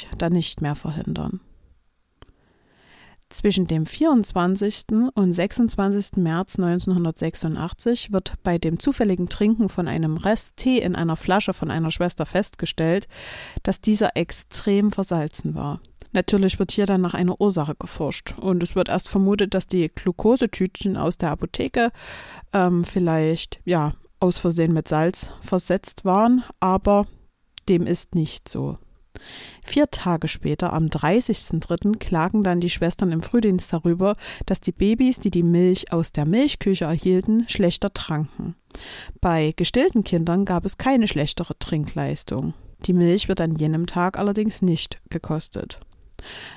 Uhr 0.05 0.17
dann 0.17 0.33
nicht 0.33 0.61
mehr 0.61 0.75
verhindern. 0.75 1.39
Zwischen 3.29 3.67
dem 3.67 3.85
24. 3.85 4.85
und 5.13 5.33
26. 5.33 6.15
März 6.15 6.57
1986 6.57 8.13
wird 8.13 8.35
bei 8.41 8.57
dem 8.57 8.79
zufälligen 8.79 9.27
Trinken 9.27 9.67
von 9.67 9.89
einem 9.89 10.15
Rest 10.15 10.55
Tee 10.55 10.77
in 10.79 10.95
einer 10.95 11.17
Flasche 11.17 11.53
von 11.53 11.69
einer 11.69 11.91
Schwester 11.91 12.25
festgestellt, 12.25 13.09
dass 13.63 13.81
dieser 13.81 14.15
extrem 14.15 14.93
versalzen 14.93 15.55
war. 15.55 15.81
Natürlich 16.13 16.57
wird 16.57 16.71
hier 16.71 16.85
dann 16.85 17.01
nach 17.01 17.13
einer 17.15 17.41
Ursache 17.41 17.75
geforscht 17.75 18.35
und 18.39 18.63
es 18.63 18.75
wird 18.75 18.87
erst 18.87 19.09
vermutet, 19.09 19.53
dass 19.53 19.67
die 19.67 19.89
Glukosetütchen 19.93 20.95
aus 20.95 21.17
der 21.17 21.31
Apotheke 21.31 21.91
ähm, 22.53 22.85
vielleicht 22.85 23.59
ja 23.65 23.93
aus 24.21 24.37
Versehen 24.37 24.71
mit 24.71 24.87
Salz 24.87 25.33
versetzt 25.41 26.05
waren, 26.05 26.43
aber 26.61 27.07
dem 27.67 27.85
ist 27.85 28.15
nicht 28.15 28.47
so. 28.47 28.77
Vier 29.63 29.89
Tage 29.91 30.27
später, 30.27 30.73
am 30.73 30.87
30.03., 30.87 31.97
klagen 31.97 32.43
dann 32.43 32.59
die 32.59 32.69
Schwestern 32.69 33.11
im 33.11 33.21
Frühdienst 33.21 33.71
darüber, 33.73 34.15
dass 34.45 34.61
die 34.61 34.71
Babys, 34.71 35.19
die 35.19 35.31
die 35.31 35.43
Milch 35.43 35.91
aus 35.91 36.11
der 36.11 36.25
Milchküche 36.25 36.85
erhielten, 36.85 37.47
schlechter 37.49 37.93
tranken. 37.93 38.55
Bei 39.21 39.53
gestillten 39.55 40.03
Kindern 40.03 40.45
gab 40.45 40.65
es 40.65 40.77
keine 40.77 41.07
schlechtere 41.07 41.57
Trinkleistung. 41.57 42.53
Die 42.85 42.93
Milch 42.93 43.27
wird 43.27 43.41
an 43.41 43.55
jenem 43.55 43.87
Tag 43.87 44.17
allerdings 44.17 44.61
nicht 44.61 44.99
gekostet. 45.09 45.79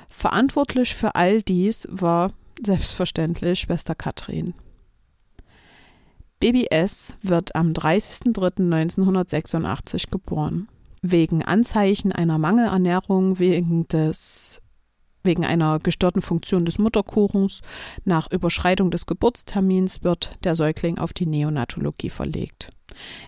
Verantwortlich 0.08 0.94
für 0.94 1.14
all 1.14 1.42
dies 1.42 1.88
war 1.90 2.32
selbstverständlich 2.64 3.60
Schwester 3.60 3.94
Katrin. 3.94 4.54
Baby 6.40 6.66
S 6.70 7.16
wird 7.22 7.54
am 7.54 7.72
30.03.1986 7.72 10.10
geboren. 10.10 10.68
Wegen 11.02 11.42
Anzeichen 11.42 12.12
einer 12.12 12.38
Mangelernährung, 12.38 13.38
wegen 13.38 13.88
des 13.88 14.60
Wegen 15.22 15.44
einer 15.44 15.78
gestörten 15.80 16.22
Funktion 16.22 16.64
des 16.64 16.78
Mutterkuchens 16.78 17.60
nach 18.04 18.30
Überschreitung 18.30 18.90
des 18.90 19.04
Geburtstermins 19.04 20.02
wird 20.02 20.38
der 20.44 20.54
Säugling 20.54 20.96
auf 20.96 21.12
die 21.12 21.26
Neonatologie 21.26 22.08
verlegt. 22.08 22.70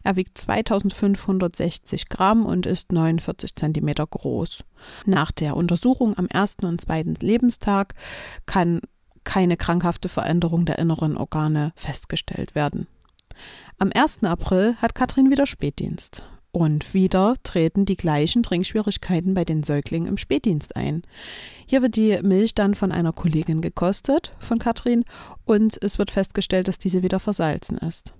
Er 0.02 0.16
wiegt 0.16 0.38
2560 0.38 2.08
Gramm 2.08 2.46
und 2.46 2.64
ist 2.64 2.92
49 2.92 3.54
Zentimeter 3.56 4.06
groß. 4.06 4.64
Nach 5.04 5.32
der 5.32 5.54
Untersuchung 5.54 6.16
am 6.16 6.26
ersten 6.28 6.64
und 6.64 6.80
zweiten 6.80 7.14
Lebenstag 7.14 7.94
kann 8.46 8.80
keine 9.24 9.56
krankhafte 9.56 10.08
Veränderung 10.08 10.64
der 10.64 10.78
inneren 10.78 11.16
Organe 11.16 11.72
festgestellt 11.76 12.54
werden. 12.54 12.86
Am 13.78 13.90
1. 13.94 14.24
April 14.24 14.76
hat 14.80 14.94
Katrin 14.94 15.30
wieder 15.30 15.46
Spätdienst. 15.46 16.24
Und 16.52 16.92
wieder 16.92 17.34
treten 17.42 17.86
die 17.86 17.96
gleichen 17.96 18.42
Trinkschwierigkeiten 18.42 19.32
bei 19.32 19.44
den 19.44 19.62
Säuglingen 19.62 20.06
im 20.06 20.18
Spätdienst 20.18 20.76
ein. 20.76 21.02
Hier 21.66 21.80
wird 21.80 21.96
die 21.96 22.20
Milch 22.22 22.54
dann 22.54 22.74
von 22.74 22.92
einer 22.92 23.14
Kollegin 23.14 23.62
gekostet, 23.62 24.36
von 24.38 24.58
Katrin, 24.58 25.04
und 25.46 25.78
es 25.82 25.98
wird 25.98 26.10
festgestellt, 26.10 26.68
dass 26.68 26.78
diese 26.78 27.02
wieder 27.02 27.20
versalzen 27.20 27.78
ist. 27.78 28.12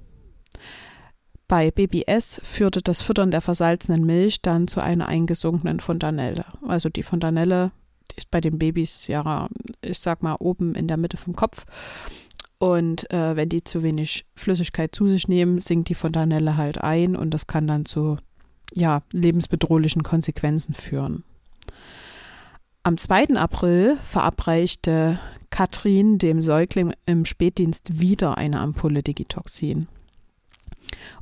Bei 1.46 1.70
BBS 1.70 2.40
führte 2.42 2.80
das 2.80 3.02
Füttern 3.02 3.30
der 3.30 3.42
versalzenen 3.42 4.06
Milch 4.06 4.40
dann 4.40 4.66
zu 4.66 4.80
einer 4.80 5.08
eingesunkenen 5.08 5.80
Fontanelle. 5.80 6.46
Also 6.66 6.88
die 6.88 7.02
Fontanelle 7.02 7.72
ist 8.16 8.30
bei 8.30 8.40
den 8.40 8.58
Babys 8.58 9.06
ja, 9.08 9.48
ich 9.82 9.98
sag 9.98 10.22
mal, 10.22 10.36
oben 10.38 10.74
in 10.74 10.88
der 10.88 10.96
Mitte 10.96 11.18
vom 11.18 11.36
Kopf. 11.36 11.66
Und 12.62 13.11
äh, 13.11 13.35
wenn 13.35 13.49
die 13.49 13.64
zu 13.64 13.83
wenig 13.83 14.25
Flüssigkeit 14.37 14.95
zu 14.95 15.09
sich 15.09 15.26
nehmen, 15.26 15.59
sinkt 15.59 15.88
die 15.88 15.97
Fontanelle 15.97 16.57
halt 16.57 16.78
ein 16.78 17.16
und 17.16 17.35
das 17.35 17.49
kann 17.49 17.66
dann 17.66 17.87
zu 17.87 18.19
ja, 18.73 19.02
lebensbedrohlichen 19.11 20.04
Konsequenzen 20.04 20.73
führen. 20.73 21.25
Am 22.85 22.99
2. 22.99 23.31
April 23.31 23.97
verabreichte 24.04 25.19
Katrin 25.50 26.19
dem 26.19 26.40
Säugling 26.40 26.92
im 27.04 27.25
Spätdienst 27.25 28.00
wieder 28.00 28.38
eine 28.38 28.61
Ampulle 28.61 29.02
Digitoxin. 29.02 29.88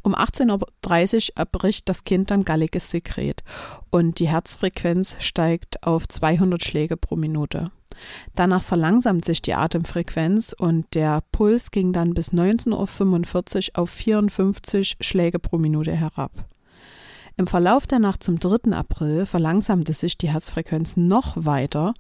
Um 0.03 0.15
18.30 0.15 1.31
Uhr 1.31 1.39
erbricht 1.39 1.89
das 1.89 2.05
Kind 2.05 2.31
dann 2.31 2.45
galliges 2.45 2.91
Sekret 2.91 3.45
und 3.89 4.19
die 4.19 4.29
Herzfrequenz 4.29 5.17
steigt 5.21 5.87
auf 5.87 6.07
200 6.07 6.63
Schläge 6.63 6.99
pro 6.99 7.17
Minute. 7.17 7.71
Danach 8.35 8.63
verlangsamt 8.63 9.25
sich 9.25 9.43
die 9.43 9.55
Atemfrequenz 9.55 10.55
und 10.57 10.95
der 10.95 11.23
Puls 11.33 11.71
ging 11.71 11.93
dann 11.93 12.15
bis 12.15 12.33
19.45 12.33 13.71
Uhr 13.71 13.83
auf 13.83 13.91
54 13.91 14.97
Schläge 15.01 15.39
pro 15.39 15.59
Minute 15.59 15.93
herab. 15.93 16.33
Im 17.37 17.47
Verlauf 17.47 17.87
der 17.87 18.01
Nacht 18.01 18.23
zum 18.23 18.39
3. 18.39 18.73
April 18.73 19.25
verlangsamte 19.25 19.93
sich 19.93 20.19
die 20.19 20.29
Herzfrequenz 20.29 20.97
noch 20.97 21.33
weiter, 21.37 21.95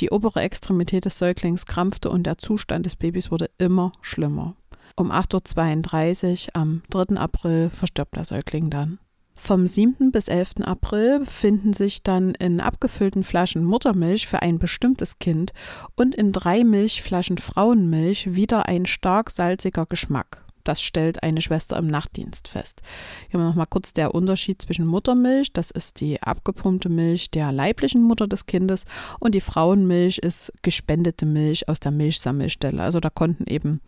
die 0.00 0.10
obere 0.10 0.40
Extremität 0.40 1.04
des 1.04 1.18
Säuglings 1.18 1.66
krampfte 1.66 2.10
und 2.10 2.24
der 2.24 2.38
Zustand 2.38 2.86
des 2.86 2.96
Babys 2.96 3.30
wurde 3.30 3.50
immer 3.58 3.92
schlimmer. 4.00 4.56
Um 4.96 5.12
8.32 5.12 6.48
Uhr 6.48 6.56
am 6.56 6.82
3. 6.90 7.16
April 7.16 7.70
verstirbt 7.70 8.16
der 8.16 8.24
Säugling 8.24 8.70
dann. 8.70 8.98
Vom 9.42 9.66
7. 9.66 10.12
bis 10.12 10.28
11. 10.28 10.56
April 10.64 11.20
befinden 11.20 11.72
sich 11.72 12.02
dann 12.02 12.34
in 12.34 12.60
abgefüllten 12.60 13.24
Flaschen 13.24 13.64
Muttermilch 13.64 14.28
für 14.28 14.42
ein 14.42 14.58
bestimmtes 14.58 15.18
Kind 15.18 15.52
und 15.96 16.14
in 16.14 16.30
drei 16.30 16.62
Milchflaschen 16.62 17.38
Frauenmilch 17.38 18.34
wieder 18.34 18.66
ein 18.66 18.84
stark 18.84 19.30
salziger 19.30 19.86
Geschmack. 19.86 20.44
Das 20.62 20.82
stellt 20.82 21.22
eine 21.22 21.40
Schwester 21.40 21.78
im 21.78 21.86
Nachtdienst 21.86 22.48
fest. 22.48 22.82
Hier 23.30 23.40
noch 23.40 23.54
mal 23.54 23.66
kurz 23.66 23.94
der 23.94 24.14
Unterschied 24.14 24.60
zwischen 24.60 24.86
Muttermilch, 24.86 25.52
das 25.54 25.70
ist 25.70 26.00
die 26.00 26.22
abgepumpte 26.22 26.90
Milch 26.90 27.30
der 27.30 27.50
leiblichen 27.50 28.02
Mutter 28.02 28.28
des 28.28 28.44
Kindes 28.44 28.84
und 29.20 29.34
die 29.34 29.40
Frauenmilch 29.40 30.18
ist 30.18 30.52
gespendete 30.62 31.24
Milch 31.24 31.68
aus 31.68 31.80
der 31.80 31.92
Milchsammelstelle. 31.92 32.82
Also 32.82 33.00
da 33.00 33.08
konnten 33.08 33.46
eben 33.46 33.80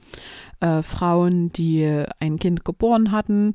äh, 0.61 0.83
Frauen, 0.83 1.53
die 1.53 2.05
ein 2.21 2.39
Kind 2.39 2.65
geboren 2.65 3.13
hatten, 3.13 3.55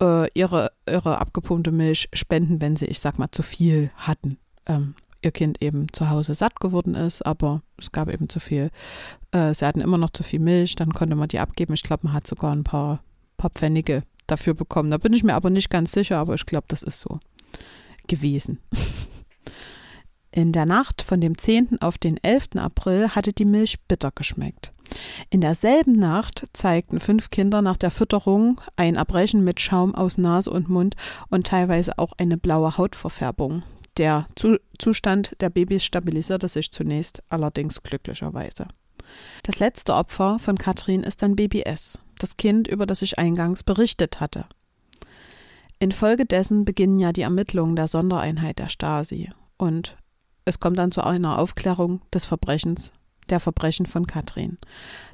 äh, 0.00 0.28
ihre, 0.34 0.72
ihre 0.88 1.18
abgepumpte 1.18 1.72
Milch 1.72 2.08
spenden, 2.12 2.60
wenn 2.60 2.76
sie, 2.76 2.86
ich 2.86 3.00
sag 3.00 3.18
mal, 3.18 3.30
zu 3.30 3.42
viel 3.42 3.90
hatten. 3.96 4.38
Ähm, 4.66 4.94
ihr 5.22 5.32
Kind 5.32 5.62
eben 5.62 5.92
zu 5.92 6.08
Hause 6.08 6.34
satt 6.34 6.60
geworden 6.60 6.94
ist, 6.94 7.22
aber 7.22 7.62
es 7.78 7.92
gab 7.92 8.08
eben 8.08 8.28
zu 8.28 8.40
viel. 8.40 8.70
Äh, 9.32 9.54
sie 9.54 9.66
hatten 9.66 9.80
immer 9.80 9.98
noch 9.98 10.10
zu 10.10 10.22
viel 10.22 10.40
Milch, 10.40 10.76
dann 10.76 10.92
konnte 10.92 11.16
man 11.16 11.28
die 11.28 11.38
abgeben. 11.38 11.74
Ich 11.74 11.82
glaube, 11.82 12.06
man 12.06 12.14
hat 12.14 12.26
sogar 12.26 12.54
ein 12.54 12.64
paar, 12.64 13.02
paar 13.36 13.50
Pfennige 13.50 14.02
dafür 14.26 14.54
bekommen. 14.54 14.90
Da 14.90 14.98
bin 14.98 15.12
ich 15.12 15.24
mir 15.24 15.34
aber 15.34 15.50
nicht 15.50 15.70
ganz 15.70 15.92
sicher, 15.92 16.18
aber 16.18 16.34
ich 16.34 16.46
glaube, 16.46 16.66
das 16.68 16.82
ist 16.82 17.00
so 17.00 17.20
gewesen. 18.06 18.58
In 20.32 20.52
der 20.52 20.66
Nacht 20.66 21.02
von 21.02 21.20
dem 21.20 21.36
10. 21.36 21.82
auf 21.82 21.98
den 21.98 22.16
11. 22.22 22.50
April 22.56 23.10
hatte 23.10 23.32
die 23.32 23.44
Milch 23.44 23.80
bitter 23.88 24.12
geschmeckt. 24.14 24.72
In 25.30 25.40
derselben 25.40 25.92
Nacht 25.92 26.46
zeigten 26.52 27.00
fünf 27.00 27.30
Kinder 27.30 27.62
nach 27.62 27.76
der 27.76 27.90
Fütterung 27.90 28.60
ein 28.76 28.96
Erbrechen 28.96 29.44
mit 29.44 29.60
Schaum 29.60 29.94
aus 29.94 30.18
Nase 30.18 30.50
und 30.50 30.68
Mund 30.68 30.96
und 31.28 31.46
teilweise 31.46 31.98
auch 31.98 32.12
eine 32.18 32.36
blaue 32.36 32.76
Hautverfärbung. 32.76 33.62
Der 33.96 34.26
Zustand 34.78 35.36
der 35.40 35.50
Babys 35.50 35.84
stabilisierte 35.84 36.48
sich 36.48 36.72
zunächst 36.72 37.22
allerdings 37.28 37.82
glücklicherweise. 37.82 38.68
Das 39.42 39.58
letzte 39.58 39.94
Opfer 39.94 40.38
von 40.38 40.56
Katrin 40.56 41.02
ist 41.02 41.22
dann 41.22 41.36
Baby 41.36 41.62
S, 41.62 41.98
das 42.18 42.36
Kind, 42.36 42.68
über 42.68 42.86
das 42.86 43.02
ich 43.02 43.18
eingangs 43.18 43.62
berichtet 43.62 44.20
hatte. 44.20 44.46
Infolgedessen 45.78 46.64
beginnen 46.64 46.98
ja 46.98 47.12
die 47.12 47.22
Ermittlungen 47.22 47.74
der 47.74 47.88
Sondereinheit 47.88 48.58
der 48.58 48.68
Stasi 48.68 49.30
und 49.56 49.96
es 50.44 50.60
kommt 50.60 50.78
dann 50.78 50.92
zu 50.92 51.02
einer 51.02 51.38
Aufklärung 51.38 52.02
des 52.12 52.24
Verbrechens, 52.24 52.92
der 53.30 53.40
Verbrechen 53.40 53.86
von 53.86 54.06
Katrin. 54.06 54.58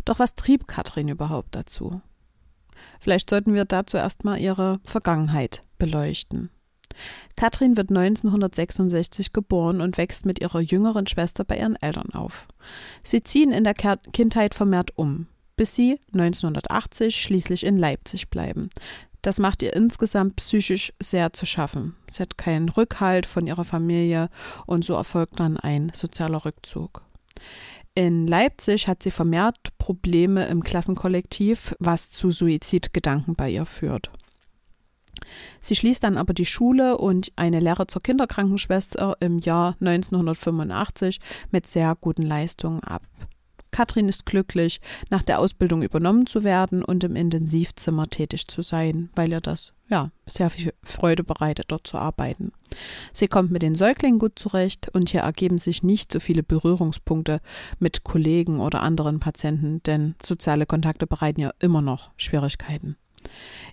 Doch 0.05 0.19
was 0.19 0.35
trieb 0.35 0.67
Katrin 0.67 1.09
überhaupt 1.09 1.55
dazu? 1.55 2.01
Vielleicht 3.01 3.31
sollten 3.31 3.55
wir 3.55 3.65
dazu 3.65 3.97
erstmal 3.97 4.41
ihre 4.41 4.81
Vergangenheit 4.85 5.65
beleuchten. 5.79 6.51
Katrin 7.37 7.77
wird 7.77 7.91
1966 7.91 9.33
geboren 9.33 9.81
und 9.81 9.99
wächst 9.99 10.25
mit 10.25 10.41
ihrer 10.41 10.61
jüngeren 10.61 11.07
Schwester 11.07 11.45
bei 11.45 11.59
ihren 11.59 11.77
Eltern 11.77 12.11
auf. 12.15 12.49
Sie 13.03 13.23
ziehen 13.23 13.53
in 13.53 13.65
der 13.65 13.75
Kindheit 13.75 14.55
vermehrt 14.55 14.97
um, 14.97 15.27
bis 15.57 15.75
sie 15.75 16.01
1980 16.13 17.21
schließlich 17.21 17.65
in 17.65 17.79
Leipzig 17.79 18.31
bleiben. 18.31 18.71
Das 19.23 19.39
macht 19.39 19.63
ihr 19.63 19.75
insgesamt 19.75 20.37
psychisch 20.37 20.93
sehr 21.01 21.33
zu 21.33 21.47
schaffen. 21.47 21.97
Sie 22.09 22.23
hat 22.23 22.39
keinen 22.39 22.69
Rückhalt 22.69 23.27
von 23.27 23.47
ihrer 23.47 23.65
Familie 23.65 24.29
und 24.67 24.85
so 24.85 24.95
erfolgt 24.95 25.41
dann 25.41 25.57
ein 25.57 25.91
sozialer 25.93 26.45
Rückzug. 26.45 27.03
In 27.97 28.26
Leipzig 28.26 28.88
hat 28.88 29.03
sie 29.03 29.11
vermehrt 29.11 29.57
Probleme 29.79 30.47
im 30.49 30.62
Klassenkollektiv, 30.62 31.75
was 31.79 32.11
zu 32.11 32.31
Suizidgedanken 32.31 33.37
bei 33.37 33.49
ihr 33.50 33.65
führt. 33.65 34.11
Sie 35.62 35.75
schließt 35.75 36.05
dann 36.05 36.19
aber 36.19 36.35
die 36.35 36.45
Schule 36.45 36.99
und 36.99 37.33
eine 37.37 37.59
Lehre 37.59 37.87
zur 37.87 38.03
Kinderkrankenschwester 38.03 39.17
im 39.21 39.38
Jahr 39.38 39.76
1985 39.81 41.21
mit 41.50 41.67
sehr 41.67 41.97
guten 41.99 42.21
Leistungen 42.21 42.85
ab. 42.85 43.02
Katrin 43.76 44.08
ist 44.08 44.25
glücklich, 44.25 44.80
nach 45.10 45.23
der 45.23 45.39
Ausbildung 45.39 45.82
übernommen 45.82 46.26
zu 46.26 46.45
werden 46.45 46.82
und 46.82 47.04
im 47.04 47.15
Intensivzimmer 47.15 48.06
tätig 48.06 48.49
zu 48.49 48.62
sein, 48.62 49.10
weil 49.15 49.30
ihr 49.30 49.43
das 49.43 49.75
ja 49.91 50.10
sehr 50.25 50.49
viel 50.49 50.73
Freude 50.82 51.23
bereitet, 51.23 51.67
dort 51.69 51.86
zu 51.86 51.99
arbeiten. 51.99 52.52
Sie 53.12 53.28
kommt 53.28 53.50
mit 53.50 53.60
den 53.60 53.75
Säuglingen 53.75 54.19
gut 54.19 54.39
zurecht 54.39 54.89
und 54.95 55.10
hier 55.10 55.21
ergeben 55.21 55.58
sich 55.58 55.82
nicht 55.82 56.10
so 56.10 56.21
viele 56.21 56.43
Berührungspunkte 56.43 57.43
mit 57.78 58.02
Kollegen 58.02 58.60
oder 58.60 58.80
anderen 58.80 59.21
Patienten, 59.21 59.82
denn 59.82 60.15
soziale 60.25 60.65
Kontakte 60.65 61.06
bereiten 61.06 61.43
ihr 61.43 61.54
immer 61.58 61.82
noch 61.82 62.12
Schwierigkeiten. 62.17 62.97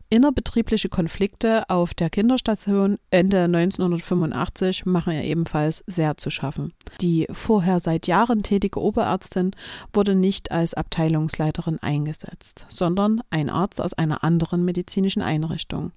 Innerbetriebliche 0.10 0.90
Konflikte 0.90 1.70
auf 1.70 1.94
der 1.94 2.10
Kinderstation 2.10 3.00
Ende 3.10 3.46
1985 3.46 4.86
machen 4.86 5.14
ihr 5.14 5.24
ebenfalls 5.24 5.84
sehr 5.88 6.18
zu 6.18 6.30
schaffen. 6.30 6.74
Die 7.02 7.28
vorher 7.32 7.80
seit 7.80 8.06
Jahren 8.06 8.44
tätige 8.44 8.80
Oberärztin 8.80 9.52
wurde 9.92 10.14
nicht 10.14 10.52
als 10.52 10.76
Abteilungsleiterin 10.76 11.80
eingesetzt, 11.80 12.68
sondern 12.70 13.22
ein 13.32 13.50
Arzt 13.50 13.82
aus 13.82 13.94
einer 13.94 14.24
anderen 14.24 14.64
medizinischen 14.64 15.24
Einrichtung. 15.24 15.92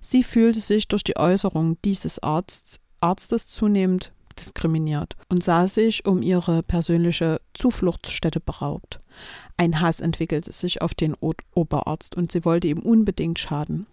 Sie 0.00 0.22
fühlte 0.22 0.60
sich 0.60 0.86
durch 0.86 1.02
die 1.02 1.16
Äußerung 1.16 1.78
dieses 1.84 2.22
Arztes, 2.22 2.78
Arztes 3.00 3.46
zunehmend 3.46 4.12
diskriminiert 4.38 5.16
und 5.28 5.42
sah 5.42 5.66
sich 5.68 6.06
um 6.06 6.22
ihre 6.22 6.62
persönliche 6.62 7.40
Zufluchtsstätte 7.54 8.40
beraubt. 8.40 9.00
Ein 9.56 9.80
Hass 9.80 10.00
entwickelte 10.00 10.52
sich 10.52 10.82
auf 10.82 10.94
den 10.94 11.14
o 11.20 11.32
Oberarzt 11.54 12.16
und 12.16 12.30
sie 12.30 12.44
wollte 12.44 12.68
ihm 12.68 12.78
unbedingt 12.78 13.38
schaden. 13.38 13.86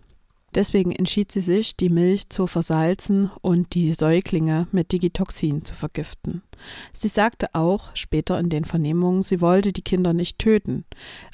Deswegen 0.56 0.94
entschied 0.94 1.34
sie 1.34 1.42
sich, 1.42 1.76
die 1.76 1.90
Milch 1.90 2.30
zu 2.30 2.48
versalzen 2.48 3.30
und 3.42 3.74
die 3.74 3.92
Säuglinge 3.92 4.68
mit 4.72 4.94
Digitoxin 4.94 5.66
zu 5.66 5.74
vergiften. 5.74 6.44
Sie 6.94 7.10
sagte 7.10 7.48
auch 7.54 7.94
später 7.94 8.40
in 8.40 8.48
den 8.48 8.64
Vernehmungen, 8.64 9.22
sie 9.22 9.42
wollte 9.42 9.74
die 9.74 9.82
Kinder 9.82 10.14
nicht 10.14 10.40
töten. 10.40 10.86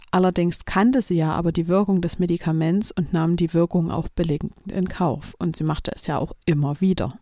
Allerdings 0.09 0.65
kannte 0.65 1.03
sie 1.03 1.17
ja 1.17 1.33
aber 1.33 1.51
die 1.51 1.67
Wirkung 1.67 2.01
des 2.01 2.17
Medikaments 2.17 2.91
und 2.91 3.13
nahm 3.13 3.35
die 3.35 3.53
Wirkung 3.53 3.91
auch 3.91 4.09
billigend 4.09 4.53
in 4.71 4.89
Kauf. 4.89 5.35
Und 5.37 5.55
sie 5.55 5.63
machte 5.63 5.91
es 5.93 6.07
ja 6.07 6.17
auch 6.17 6.31
immer 6.45 6.81
wieder. 6.81 7.19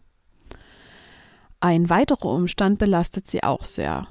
Ein 1.62 1.90
weiterer 1.90 2.30
Umstand 2.30 2.80
belastet 2.80 3.28
sie 3.28 3.44
auch 3.44 3.66
sehr. 3.66 4.08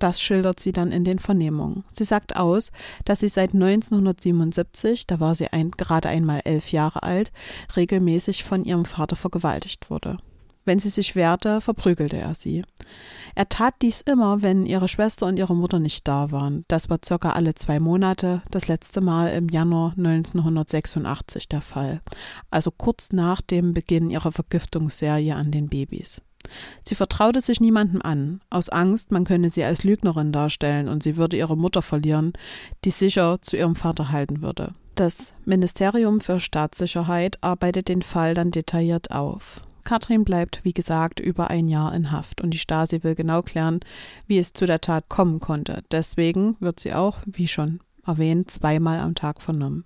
Das 0.00 0.20
schildert 0.20 0.58
sie 0.58 0.72
dann 0.72 0.90
in 0.90 1.04
den 1.04 1.20
Vernehmungen. 1.20 1.84
Sie 1.92 2.02
sagt 2.02 2.34
aus, 2.34 2.72
dass 3.04 3.20
sie 3.20 3.28
seit 3.28 3.54
1977, 3.54 5.06
da 5.06 5.20
war 5.20 5.36
sie 5.36 5.52
ein, 5.52 5.70
gerade 5.70 6.08
einmal 6.08 6.40
elf 6.44 6.72
Jahre 6.72 7.04
alt, 7.04 7.32
regelmäßig 7.76 8.42
von 8.42 8.64
ihrem 8.64 8.86
Vater 8.86 9.14
vergewaltigt 9.14 9.88
wurde. 9.88 10.18
Wenn 10.64 10.80
sie 10.80 10.88
sich 10.88 11.14
wehrte, 11.14 11.60
verprügelte 11.60 12.16
er 12.16 12.34
sie. 12.34 12.64
Er 13.36 13.48
tat 13.48 13.74
dies 13.82 14.00
immer, 14.00 14.42
wenn 14.42 14.66
ihre 14.66 14.88
Schwester 14.88 15.26
und 15.26 15.38
ihre 15.38 15.54
Mutter 15.54 15.78
nicht 15.78 16.08
da 16.08 16.32
waren. 16.32 16.64
Das 16.66 16.90
war 16.90 16.98
circa 17.04 17.30
alle 17.30 17.54
zwei 17.54 17.78
Monate, 17.78 18.42
das 18.50 18.66
letzte 18.66 19.00
Mal 19.00 19.28
im 19.28 19.48
Januar 19.48 19.92
1986 19.96 21.48
der 21.48 21.60
Fall, 21.60 22.00
also 22.50 22.72
kurz 22.72 23.12
nach 23.12 23.42
dem 23.42 23.74
Beginn 23.74 24.10
ihrer 24.10 24.32
Vergiftungsserie 24.32 25.36
an 25.36 25.52
den 25.52 25.68
Babys. 25.68 26.20
Sie 26.80 26.94
vertraute 26.94 27.40
sich 27.40 27.60
niemandem 27.60 28.02
an, 28.02 28.40
aus 28.50 28.68
Angst, 28.68 29.10
man 29.12 29.24
könne 29.24 29.48
sie 29.48 29.64
als 29.64 29.84
Lügnerin 29.84 30.32
darstellen 30.32 30.88
und 30.88 31.02
sie 31.02 31.16
würde 31.16 31.36
ihre 31.36 31.56
Mutter 31.56 31.82
verlieren, 31.82 32.32
die 32.84 32.90
sicher 32.90 33.38
zu 33.42 33.56
ihrem 33.56 33.74
Vater 33.74 34.10
halten 34.10 34.42
würde. 34.42 34.74
Das 34.94 35.34
Ministerium 35.44 36.20
für 36.20 36.38
Staatssicherheit 36.38 37.42
arbeitet 37.42 37.88
den 37.88 38.02
Fall 38.02 38.34
dann 38.34 38.52
detailliert 38.52 39.10
auf. 39.10 39.60
Katrin 39.82 40.24
bleibt, 40.24 40.60
wie 40.64 40.72
gesagt, 40.72 41.20
über 41.20 41.50
ein 41.50 41.68
Jahr 41.68 41.94
in 41.94 42.10
Haft 42.10 42.40
und 42.40 42.50
die 42.50 42.58
Stasi 42.58 43.02
will 43.02 43.14
genau 43.14 43.42
klären, 43.42 43.80
wie 44.26 44.38
es 44.38 44.52
zu 44.52 44.66
der 44.66 44.80
Tat 44.80 45.08
kommen 45.08 45.40
konnte. 45.40 45.84
Deswegen 45.90 46.56
wird 46.60 46.80
sie 46.80 46.94
auch, 46.94 47.18
wie 47.26 47.48
schon 47.48 47.80
erwähnt, 48.06 48.50
zweimal 48.50 48.98
am 48.98 49.14
Tag 49.14 49.42
vernommen. 49.42 49.84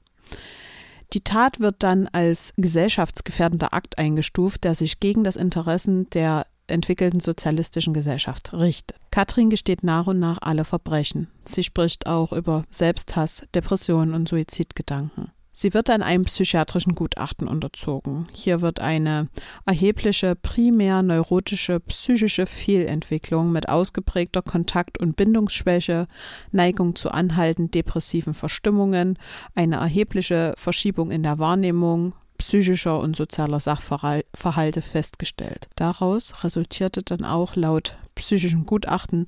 Die 1.14 1.22
Tat 1.22 1.60
wird 1.60 1.76
dann 1.82 2.06
als 2.08 2.52
gesellschaftsgefährdender 2.56 3.72
Akt 3.72 3.98
eingestuft, 3.98 4.64
der 4.64 4.74
sich 4.74 5.00
gegen 5.00 5.24
das 5.24 5.36
Interessen 5.36 6.08
der 6.10 6.46
entwickelten 6.66 7.20
sozialistischen 7.20 7.94
Gesellschaft 7.94 8.52
richtet. 8.52 8.98
Katrin 9.10 9.48
gesteht 9.48 9.82
nach 9.82 10.06
und 10.06 10.18
nach 10.18 10.38
alle 10.42 10.64
Verbrechen. 10.64 11.28
Sie 11.46 11.64
spricht 11.64 12.06
auch 12.06 12.32
über 12.32 12.64
Selbsthass, 12.70 13.44
Depressionen 13.54 14.12
und 14.12 14.28
Suizidgedanken. 14.28 15.32
Sie 15.60 15.74
wird 15.74 15.90
an 15.90 16.02
einem 16.02 16.22
psychiatrischen 16.22 16.94
Gutachten 16.94 17.48
unterzogen. 17.48 18.28
Hier 18.32 18.60
wird 18.60 18.78
eine 18.78 19.26
erhebliche 19.66 20.36
primär 20.36 21.02
neurotische 21.02 21.80
psychische 21.80 22.46
Fehlentwicklung 22.46 23.50
mit 23.50 23.68
ausgeprägter 23.68 24.40
Kontakt- 24.40 24.98
und 24.98 25.16
Bindungsschwäche, 25.16 26.06
Neigung 26.52 26.94
zu 26.94 27.10
anhaltend 27.10 27.74
depressiven 27.74 28.34
Verstimmungen, 28.34 29.18
eine 29.56 29.78
erhebliche 29.78 30.54
Verschiebung 30.56 31.10
in 31.10 31.24
der 31.24 31.40
Wahrnehmung, 31.40 32.14
psychischer 32.38 33.00
und 33.00 33.16
sozialer 33.16 33.58
Sachverhalte 33.58 34.80
festgestellt. 34.80 35.68
Daraus 35.74 36.44
resultierte 36.44 37.02
dann 37.02 37.24
auch 37.24 37.56
laut 37.56 37.98
psychischen 38.14 38.64
Gutachten 38.64 39.26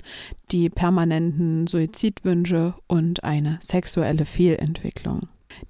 die 0.52 0.70
permanenten 0.70 1.66
Suizidwünsche 1.66 2.74
und 2.86 3.24
eine 3.24 3.58
sexuelle 3.60 4.26
Fehlentwicklung. 4.26 5.22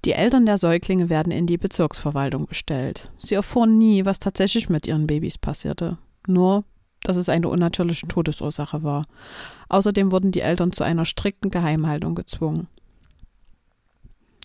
Die 0.05 0.13
Eltern 0.13 0.45
der 0.45 0.57
Säuglinge 0.57 1.09
werden 1.09 1.31
in 1.31 1.47
die 1.47 1.57
Bezirksverwaltung 1.57 2.47
bestellt. 2.47 3.11
Sie 3.17 3.35
erfuhren 3.35 3.77
nie, 3.77 4.05
was 4.05 4.19
tatsächlich 4.19 4.69
mit 4.69 4.87
ihren 4.87 5.07
Babys 5.07 5.37
passierte. 5.37 5.97
Nur, 6.27 6.63
dass 7.03 7.17
es 7.17 7.29
eine 7.29 7.49
unnatürliche 7.49 8.07
Todesursache 8.07 8.83
war. 8.83 9.05
Außerdem 9.69 10.11
wurden 10.11 10.31
die 10.31 10.41
Eltern 10.41 10.71
zu 10.71 10.83
einer 10.83 11.05
strikten 11.05 11.51
Geheimhaltung 11.51 12.15
gezwungen. 12.15 12.67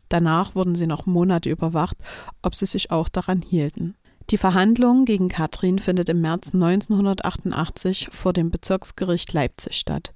Danach 0.08 0.54
wurden 0.54 0.74
sie 0.74 0.86
noch 0.86 1.06
Monate 1.06 1.50
überwacht, 1.50 1.96
ob 2.42 2.54
sie 2.54 2.66
sich 2.66 2.90
auch 2.90 3.08
daran 3.08 3.42
hielten. 3.42 3.96
Die 4.30 4.38
Verhandlung 4.38 5.04
gegen 5.04 5.28
Katrin 5.28 5.78
findet 5.78 6.08
im 6.08 6.20
März 6.20 6.52
1988 6.52 8.08
vor 8.10 8.32
dem 8.32 8.50
Bezirksgericht 8.50 9.32
Leipzig 9.32 9.76
statt. 9.76 10.12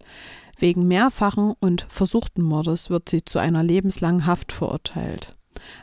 Wegen 0.61 0.87
mehrfachen 0.87 1.55
und 1.59 1.87
versuchten 1.89 2.43
Mordes 2.43 2.91
wird 2.91 3.09
sie 3.09 3.25
zu 3.25 3.39
einer 3.39 3.63
lebenslangen 3.63 4.27
Haft 4.27 4.53
verurteilt. 4.53 5.35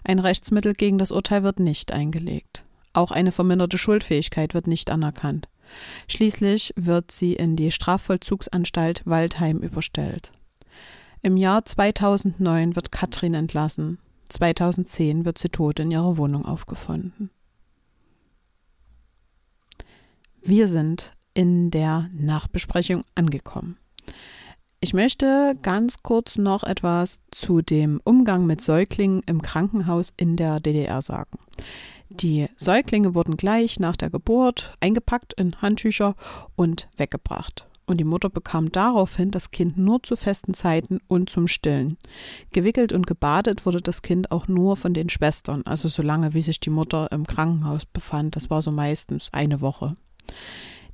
Ein 0.03 0.19
Rechtsmittel 0.19 0.73
gegen 0.73 0.99
das 0.99 1.11
Urteil 1.11 1.41
wird 1.41 1.59
nicht 1.59 1.91
eingelegt. 1.91 2.63
Auch 2.93 3.11
eine 3.11 3.31
verminderte 3.31 3.79
Schuldfähigkeit 3.79 4.53
wird 4.53 4.67
nicht 4.67 4.91
anerkannt. 4.91 5.47
Schließlich 6.07 6.73
wird 6.75 7.11
sie 7.11 7.33
in 7.33 7.55
die 7.55 7.71
Strafvollzugsanstalt 7.71 9.01
Waldheim 9.05 9.59
überstellt. 9.59 10.31
Im 11.23 11.37
Jahr 11.37 11.65
2009 11.65 12.75
wird 12.75 12.91
Katrin 12.91 13.33
entlassen. 13.33 13.97
2010 14.29 15.25
wird 15.25 15.39
sie 15.39 15.49
tot 15.49 15.79
in 15.79 15.89
ihrer 15.89 16.17
Wohnung 16.17 16.45
aufgefunden. 16.45 17.31
Wir 20.41 20.67
sind 20.67 21.13
in 21.33 21.71
der 21.71 22.09
Nachbesprechung 22.13 23.03
angekommen. 23.15 23.77
Ich 24.79 24.93
möchte 24.93 25.57
ganz 25.63 26.03
kurz 26.03 26.37
noch 26.37 26.63
etwas 26.63 27.19
zu 27.31 27.63
dem 27.63 27.99
Umgang 28.03 28.45
mit 28.45 28.61
Säuglingen 28.61 29.23
im 29.25 29.41
Krankenhaus 29.41 30.13
in 30.17 30.35
der 30.35 30.59
DDR 30.59 31.01
sagen. 31.01 31.39
Die 32.09 32.47
Säuglinge 32.57 33.15
wurden 33.15 33.37
gleich 33.37 33.79
nach 33.79 33.95
der 33.95 34.11
Geburt 34.11 34.77
eingepackt 34.79 35.33
in 35.33 35.59
Handtücher 35.63 36.15
und 36.55 36.89
weggebracht. 36.95 37.67
Und 37.87 37.97
die 37.97 38.03
Mutter 38.03 38.29
bekam 38.29 38.71
daraufhin 38.71 39.31
das 39.31 39.49
Kind 39.49 39.77
nur 39.77 40.03
zu 40.03 40.15
festen 40.15 40.53
Zeiten 40.53 40.99
und 41.07 41.31
zum 41.31 41.47
Stillen. 41.47 41.97
Gewickelt 42.51 42.93
und 42.93 43.07
gebadet 43.07 43.65
wurde 43.65 43.81
das 43.81 44.03
Kind 44.03 44.29
auch 44.29 44.47
nur 44.47 44.77
von 44.77 44.93
den 44.93 45.09
Schwestern, 45.09 45.63
also 45.65 45.87
solange 45.87 46.35
wie 46.35 46.41
sich 46.41 46.59
die 46.59 46.69
Mutter 46.69 47.11
im 47.11 47.25
Krankenhaus 47.25 47.87
befand. 47.87 48.35
Das 48.35 48.51
war 48.51 48.61
so 48.61 48.71
meistens 48.71 49.33
eine 49.33 49.59
Woche. 49.59 49.95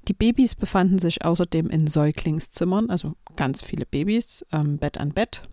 Die 0.07 0.13
Babys 0.13 0.55
befanden 0.55 0.99
sich 0.99 1.23
außerdem 1.23 1.69
in 1.69 1.87
Säuglingszimmern, 1.87 2.89
also 2.89 3.13
ganz 3.35 3.61
viele 3.61 3.85
Babys, 3.85 4.45
ähm, 4.51 4.77
Bett 4.77 4.97
an 4.97 5.11
Bett, 5.11 5.43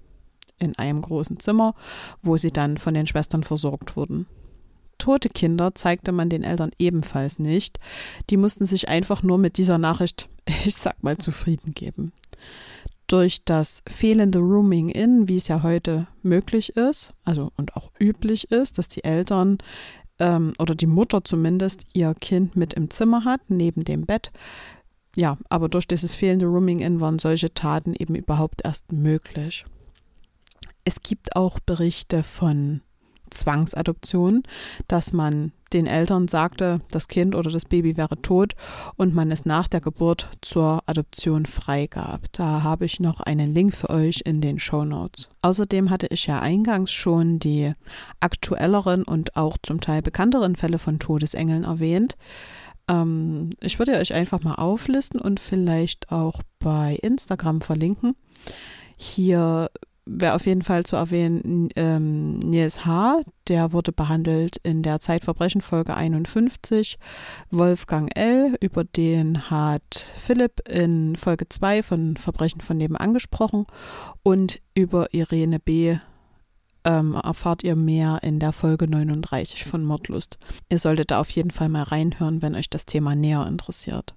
in 0.58 0.76
einem 0.76 1.02
großen 1.02 1.38
Zimmer, 1.40 1.74
wo 2.22 2.36
sie 2.36 2.50
dann 2.50 2.78
von 2.78 2.94
den 2.94 3.06
Schwestern 3.06 3.44
versorgt 3.44 3.96
wurden. 3.96 4.26
Tote 4.98 5.30
Kinder 5.30 5.74
zeigte 5.74 6.12
man 6.12 6.28
den 6.28 6.42
Eltern 6.42 6.70
ebenfalls 6.78 7.38
nicht. 7.38 7.80
Die 8.28 8.36
mussten 8.36 8.66
sich 8.66 8.88
einfach 8.88 9.22
nur 9.22 9.38
mit 9.38 9.56
dieser 9.56 9.78
Nachricht, 9.78 10.28
ich 10.64 10.76
sag 10.76 11.02
mal, 11.02 11.18
zufrieden 11.18 11.72
geben. 11.74 12.12
Durch 13.06 13.44
das 13.44 13.82
fehlende 13.88 14.38
Rooming 14.38 14.88
in, 14.88 15.28
wie 15.28 15.36
es 15.36 15.48
ja 15.48 15.64
heute 15.64 16.06
möglich 16.22 16.76
ist, 16.76 17.12
also 17.24 17.50
und 17.56 17.74
auch 17.76 17.90
üblich 17.98 18.52
ist, 18.52 18.78
dass 18.78 18.86
die 18.86 19.02
Eltern 19.02 19.58
ähm, 20.20 20.52
oder 20.58 20.74
die 20.74 20.86
Mutter 20.86 21.24
zumindest 21.24 21.84
ihr 21.92 22.14
Kind 22.14 22.54
mit 22.54 22.74
im 22.74 22.90
Zimmer 22.90 23.24
hat, 23.24 23.40
neben 23.48 23.84
dem 23.84 24.06
Bett. 24.06 24.30
Ja, 25.16 25.36
aber 25.48 25.68
durch 25.68 25.88
dieses 25.88 26.14
fehlende 26.14 26.46
Rooming-In 26.46 27.00
waren 27.00 27.18
solche 27.18 27.52
Taten 27.52 27.94
eben 27.94 28.14
überhaupt 28.14 28.62
erst 28.64 28.92
möglich. 28.92 29.64
Es 30.84 31.02
gibt 31.02 31.34
auch 31.34 31.58
Berichte 31.58 32.22
von 32.22 32.82
Zwangsadoption, 33.30 34.42
dass 34.88 35.12
man 35.12 35.52
den 35.72 35.86
Eltern 35.86 36.28
sagte, 36.28 36.80
das 36.90 37.08
Kind 37.08 37.34
oder 37.34 37.50
das 37.50 37.64
Baby 37.64 37.96
wäre 37.96 38.20
tot 38.20 38.54
und 38.96 39.14
man 39.14 39.30
es 39.30 39.44
nach 39.44 39.68
der 39.68 39.80
Geburt 39.80 40.28
zur 40.40 40.82
Adoption 40.86 41.46
freigab. 41.46 42.22
Da 42.32 42.62
habe 42.62 42.84
ich 42.84 43.00
noch 43.00 43.20
einen 43.20 43.54
Link 43.54 43.74
für 43.74 43.90
euch 43.90 44.22
in 44.24 44.40
den 44.40 44.58
Show 44.58 44.84
Notes. 44.84 45.28
Außerdem 45.42 45.90
hatte 45.90 46.08
ich 46.08 46.26
ja 46.26 46.40
eingangs 46.40 46.92
schon 46.92 47.38
die 47.38 47.72
aktuelleren 48.18 49.04
und 49.04 49.36
auch 49.36 49.56
zum 49.62 49.80
Teil 49.80 50.02
bekannteren 50.02 50.56
Fälle 50.56 50.78
von 50.78 50.98
Todesengeln 50.98 51.64
erwähnt. 51.64 52.16
Ähm, 52.88 53.50
ich 53.60 53.78
würde 53.78 53.92
euch 53.92 54.12
einfach 54.12 54.42
mal 54.42 54.56
auflisten 54.56 55.20
und 55.20 55.38
vielleicht 55.38 56.10
auch 56.10 56.42
bei 56.58 56.98
Instagram 57.02 57.60
verlinken. 57.60 58.16
Hier 58.96 59.70
wäre 60.06 60.34
auf 60.34 60.46
jeden 60.46 60.62
Fall 60.62 60.84
zu 60.84 60.96
erwähnen 60.96 61.68
ähm, 61.76 62.38
Nils 62.38 62.84
H., 62.84 63.20
der 63.48 63.72
wurde 63.72 63.92
behandelt 63.92 64.56
in 64.62 64.82
der 64.82 65.00
Zeitverbrechen 65.00 65.60
Folge 65.60 65.96
51. 65.96 66.98
Wolfgang 67.50 68.10
L., 68.16 68.56
über 68.60 68.84
den 68.84 69.50
hat 69.50 70.12
Philipp 70.16 70.68
in 70.68 71.16
Folge 71.16 71.48
2 71.48 71.82
von 71.82 72.16
Verbrechen 72.16 72.60
von 72.60 72.76
Nebenan 72.76 73.14
gesprochen. 73.14 73.64
Und 74.22 74.60
über 74.74 75.12
Irene 75.14 75.58
B. 75.58 75.96
Ähm, 76.82 77.14
erfahrt 77.14 77.62
ihr 77.62 77.76
mehr 77.76 78.20
in 78.22 78.38
der 78.38 78.52
Folge 78.52 78.88
39 78.88 79.64
von 79.64 79.84
Mordlust. 79.84 80.38
Ihr 80.70 80.78
solltet 80.78 81.10
da 81.10 81.20
auf 81.20 81.28
jeden 81.30 81.50
Fall 81.50 81.68
mal 81.68 81.82
reinhören, 81.82 82.40
wenn 82.40 82.54
euch 82.54 82.70
das 82.70 82.86
Thema 82.86 83.14
näher 83.14 83.46
interessiert. 83.46 84.14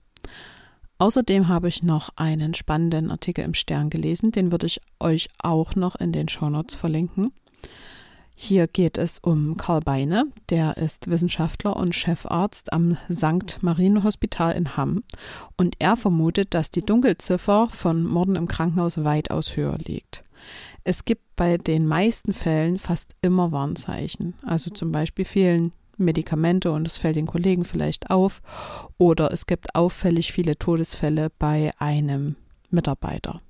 Außerdem 1.03 1.49
habe 1.49 1.67
ich 1.67 1.83
noch 1.83 2.11
einen 2.15 2.53
spannenden 2.53 3.11
Artikel 3.11 3.43
im 3.43 3.53
Stern 3.53 3.89
gelesen, 3.89 4.31
den 4.31 4.53
würde 4.53 4.67
ich 4.67 4.79
euch 5.01 5.27
auch 5.37 5.75
noch 5.75 5.97
in 5.97 6.13
den 6.13 6.29
Shownotes 6.29 6.75
verlinken. 6.75 7.33
Hier 8.35 8.67
geht 8.67 8.97
es 8.97 9.19
um 9.19 9.57
Karl 9.57 9.81
Beine, 9.81 10.27
der 10.49 10.77
ist 10.77 11.09
Wissenschaftler 11.09 11.75
und 11.75 11.93
Chefarzt 11.93 12.71
am 12.71 12.95
St. 13.11 13.61
Marien 13.61 14.05
Hospital 14.05 14.53
in 14.53 14.77
Hamm 14.77 15.03
und 15.57 15.75
er 15.79 15.97
vermutet, 15.97 16.53
dass 16.53 16.71
die 16.71 16.85
Dunkelziffer 16.85 17.67
von 17.69 18.05
Morden 18.05 18.37
im 18.37 18.47
Krankenhaus 18.47 19.03
weitaus 19.03 19.57
höher 19.57 19.77
liegt. 19.79 20.23
Es 20.85 21.03
gibt 21.03 21.35
bei 21.35 21.57
den 21.57 21.85
meisten 21.85 22.31
Fällen 22.31 22.79
fast 22.79 23.13
immer 23.21 23.51
Warnzeichen, 23.51 24.35
also 24.43 24.69
zum 24.69 24.93
Beispiel 24.93 25.25
fehlen 25.25 25.73
Medikamente 25.97 26.71
und 26.71 26.88
es 26.88 26.97
fällt 26.97 27.15
den 27.15 27.27
Kollegen 27.27 27.65
vielleicht 27.65 28.10
auf 28.10 28.41
oder 28.97 29.32
es 29.32 29.45
gibt 29.45 29.75
auffällig 29.75 30.32
viele 30.32 30.58
Todesfälle 30.58 31.29
bei 31.38 31.71
einem 31.77 32.36
Mitarbeiter. 32.69 33.41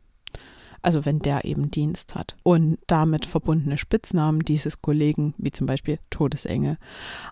Also 0.83 1.05
wenn 1.05 1.19
der 1.19 1.45
eben 1.45 1.71
Dienst 1.71 2.13
hat 2.13 2.35
und 2.43 2.77
damit 2.87 3.25
verbundene 3.25 3.77
Spitznamen 3.77 4.41
dieses 4.41 4.81
Kollegen, 4.81 5.33
wie 5.37 5.51
zum 5.51 5.65
Beispiel 5.65 5.97
Todesengel. 6.09 6.77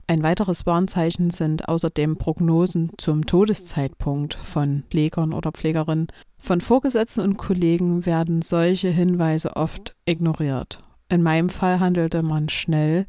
Ein 0.07 0.23
weiteres 0.23 0.65
Warnzeichen 0.65 1.31
sind 1.31 1.67
außerdem 1.67 2.17
Prognosen 2.17 2.93
zum 2.97 3.25
Todeszeitpunkt 3.25 4.35
von 4.35 4.83
Pflegern 4.89 5.33
oder 5.33 5.51
Pflegerinnen. 5.51 6.07
Von 6.37 6.61
Vorgesetzten 6.61 7.21
und 7.21 7.37
Kollegen 7.37 8.05
werden 8.05 8.41
solche 8.41 8.87
Hinweise 8.87 9.57
oft 9.57 9.95
ignoriert 10.05 10.81
in 11.11 11.21
meinem 11.21 11.49
Fall 11.49 11.79
handelte 11.79 12.23
man 12.23 12.49
schnell, 12.49 13.05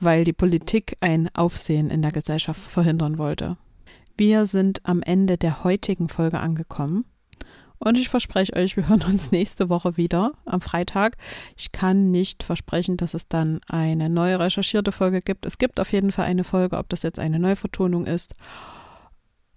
weil 0.00 0.24
die 0.24 0.32
Politik 0.32 0.96
ein 1.00 1.28
Aufsehen 1.34 1.90
in 1.90 2.02
der 2.02 2.12
Gesellschaft 2.12 2.60
verhindern 2.60 3.18
wollte. 3.18 3.56
Wir 4.16 4.46
sind 4.46 4.80
am 4.84 5.02
Ende 5.02 5.36
der 5.38 5.64
heutigen 5.64 6.08
Folge 6.08 6.38
angekommen. 6.40 7.04
Und 7.78 7.98
ich 7.98 8.08
verspreche 8.08 8.54
euch, 8.54 8.76
wir 8.76 8.88
hören 8.88 9.02
uns 9.02 9.30
nächste 9.30 9.68
Woche 9.68 9.96
wieder 9.96 10.32
am 10.46 10.60
Freitag. 10.60 11.16
Ich 11.56 11.72
kann 11.72 12.10
nicht 12.10 12.42
versprechen, 12.42 12.96
dass 12.96 13.14
es 13.14 13.28
dann 13.28 13.60
eine 13.66 14.08
neue 14.08 14.38
recherchierte 14.38 14.92
Folge 14.92 15.20
gibt. 15.20 15.44
Es 15.44 15.58
gibt 15.58 15.80
auf 15.80 15.92
jeden 15.92 16.12
Fall 16.12 16.24
eine 16.24 16.44
Folge, 16.44 16.78
ob 16.78 16.88
das 16.88 17.02
jetzt 17.02 17.18
eine 17.18 17.38
Neuvertonung 17.38 18.06
ist 18.06 18.34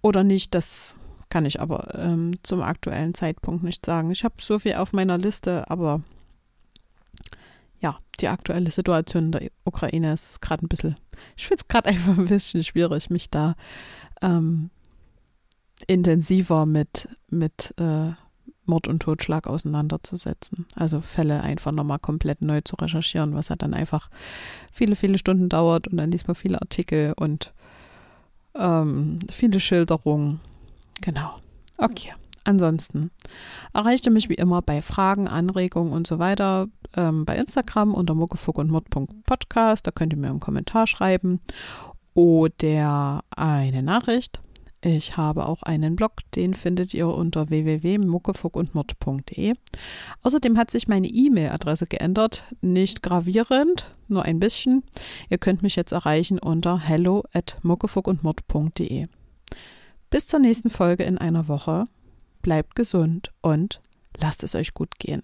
oder 0.02 0.24
nicht, 0.24 0.54
das 0.54 0.96
kann 1.30 1.44
ich 1.44 1.60
aber 1.60 1.94
ähm, 1.94 2.38
zum 2.42 2.62
aktuellen 2.62 3.14
Zeitpunkt 3.14 3.62
nicht 3.62 3.84
sagen. 3.84 4.10
Ich 4.10 4.24
habe 4.24 4.34
so 4.40 4.58
viel 4.58 4.74
auf 4.74 4.92
meiner 4.92 5.18
Liste, 5.18 5.70
aber 5.70 6.02
ja, 7.80 7.98
die 8.20 8.28
aktuelle 8.28 8.70
Situation 8.70 9.26
in 9.26 9.32
der 9.32 9.50
Ukraine 9.64 10.12
ist 10.12 10.40
gerade 10.40 10.64
ein 10.64 10.68
bisschen, 10.68 10.96
ich 11.36 11.46
finde 11.46 11.62
es 11.62 11.68
gerade 11.68 11.88
einfach 11.90 12.18
ein 12.18 12.26
bisschen 12.26 12.62
schwierig, 12.62 13.10
mich 13.10 13.30
da 13.30 13.54
ähm, 14.22 14.70
intensiver 15.86 16.66
mit, 16.66 17.08
mit 17.30 17.74
äh, 17.78 18.12
Mord 18.64 18.86
und 18.86 19.00
Totschlag 19.00 19.46
auseinanderzusetzen. 19.46 20.66
Also 20.74 21.00
Fälle 21.00 21.40
einfach 21.40 21.72
nochmal 21.72 21.98
komplett 21.98 22.42
neu 22.42 22.60
zu 22.60 22.76
recherchieren, 22.76 23.34
was 23.34 23.48
ja 23.48 23.56
dann 23.56 23.74
einfach 23.74 24.10
viele, 24.72 24.94
viele 24.94 25.18
Stunden 25.18 25.48
dauert 25.48 25.88
und 25.88 25.96
dann 25.96 26.10
liest 26.10 26.28
man 26.28 26.34
viele 26.34 26.60
Artikel 26.60 27.14
und 27.16 27.54
ähm, 28.54 29.20
viele 29.30 29.60
Schilderungen. 29.60 30.40
Genau. 31.00 31.38
Okay. 31.78 32.12
Ansonsten 32.48 33.10
erreichte 33.74 34.10
mich 34.10 34.30
wie 34.30 34.34
immer 34.34 34.62
bei 34.62 34.80
Fragen, 34.80 35.28
Anregungen 35.28 35.92
und 35.92 36.06
so 36.06 36.18
weiter 36.18 36.68
ähm, 36.96 37.26
bei 37.26 37.36
Instagram 37.36 37.92
unter 37.92 38.14
muckefuck 38.14 38.56
und 38.56 38.70
mod.podcast. 38.70 39.86
Da 39.86 39.90
könnt 39.90 40.14
ihr 40.14 40.18
mir 40.18 40.30
einen 40.30 40.40
Kommentar 40.40 40.86
schreiben 40.86 41.40
oder 42.14 43.22
eine 43.28 43.82
Nachricht. 43.82 44.40
Ich 44.80 45.18
habe 45.18 45.44
auch 45.44 45.62
einen 45.62 45.94
Blog, 45.94 46.12
den 46.36 46.54
findet 46.54 46.94
ihr 46.94 47.08
unter 47.08 47.50
www.muckefuckundmod.de. 47.50 49.52
Außerdem 50.22 50.56
hat 50.56 50.70
sich 50.70 50.88
meine 50.88 51.08
E-Mail-Adresse 51.08 51.86
geändert, 51.86 52.44
nicht 52.62 53.02
gravierend, 53.02 53.94
nur 54.06 54.22
ein 54.22 54.40
bisschen. 54.40 54.84
Ihr 55.28 55.36
könnt 55.36 55.62
mich 55.62 55.76
jetzt 55.76 55.92
erreichen 55.92 56.38
unter 56.38 56.78
hello 56.78 57.24
at 57.34 57.58
muckefuckundmod.de. 57.62 59.08
Bis 60.08 60.26
zur 60.26 60.40
nächsten 60.40 60.70
Folge 60.70 61.02
in 61.02 61.18
einer 61.18 61.48
Woche 61.48 61.84
bleibt 62.42 62.74
gesund 62.74 63.32
und 63.40 63.80
lasst 64.16 64.42
es 64.42 64.54
euch 64.54 64.74
gut 64.74 64.98
gehen. 64.98 65.22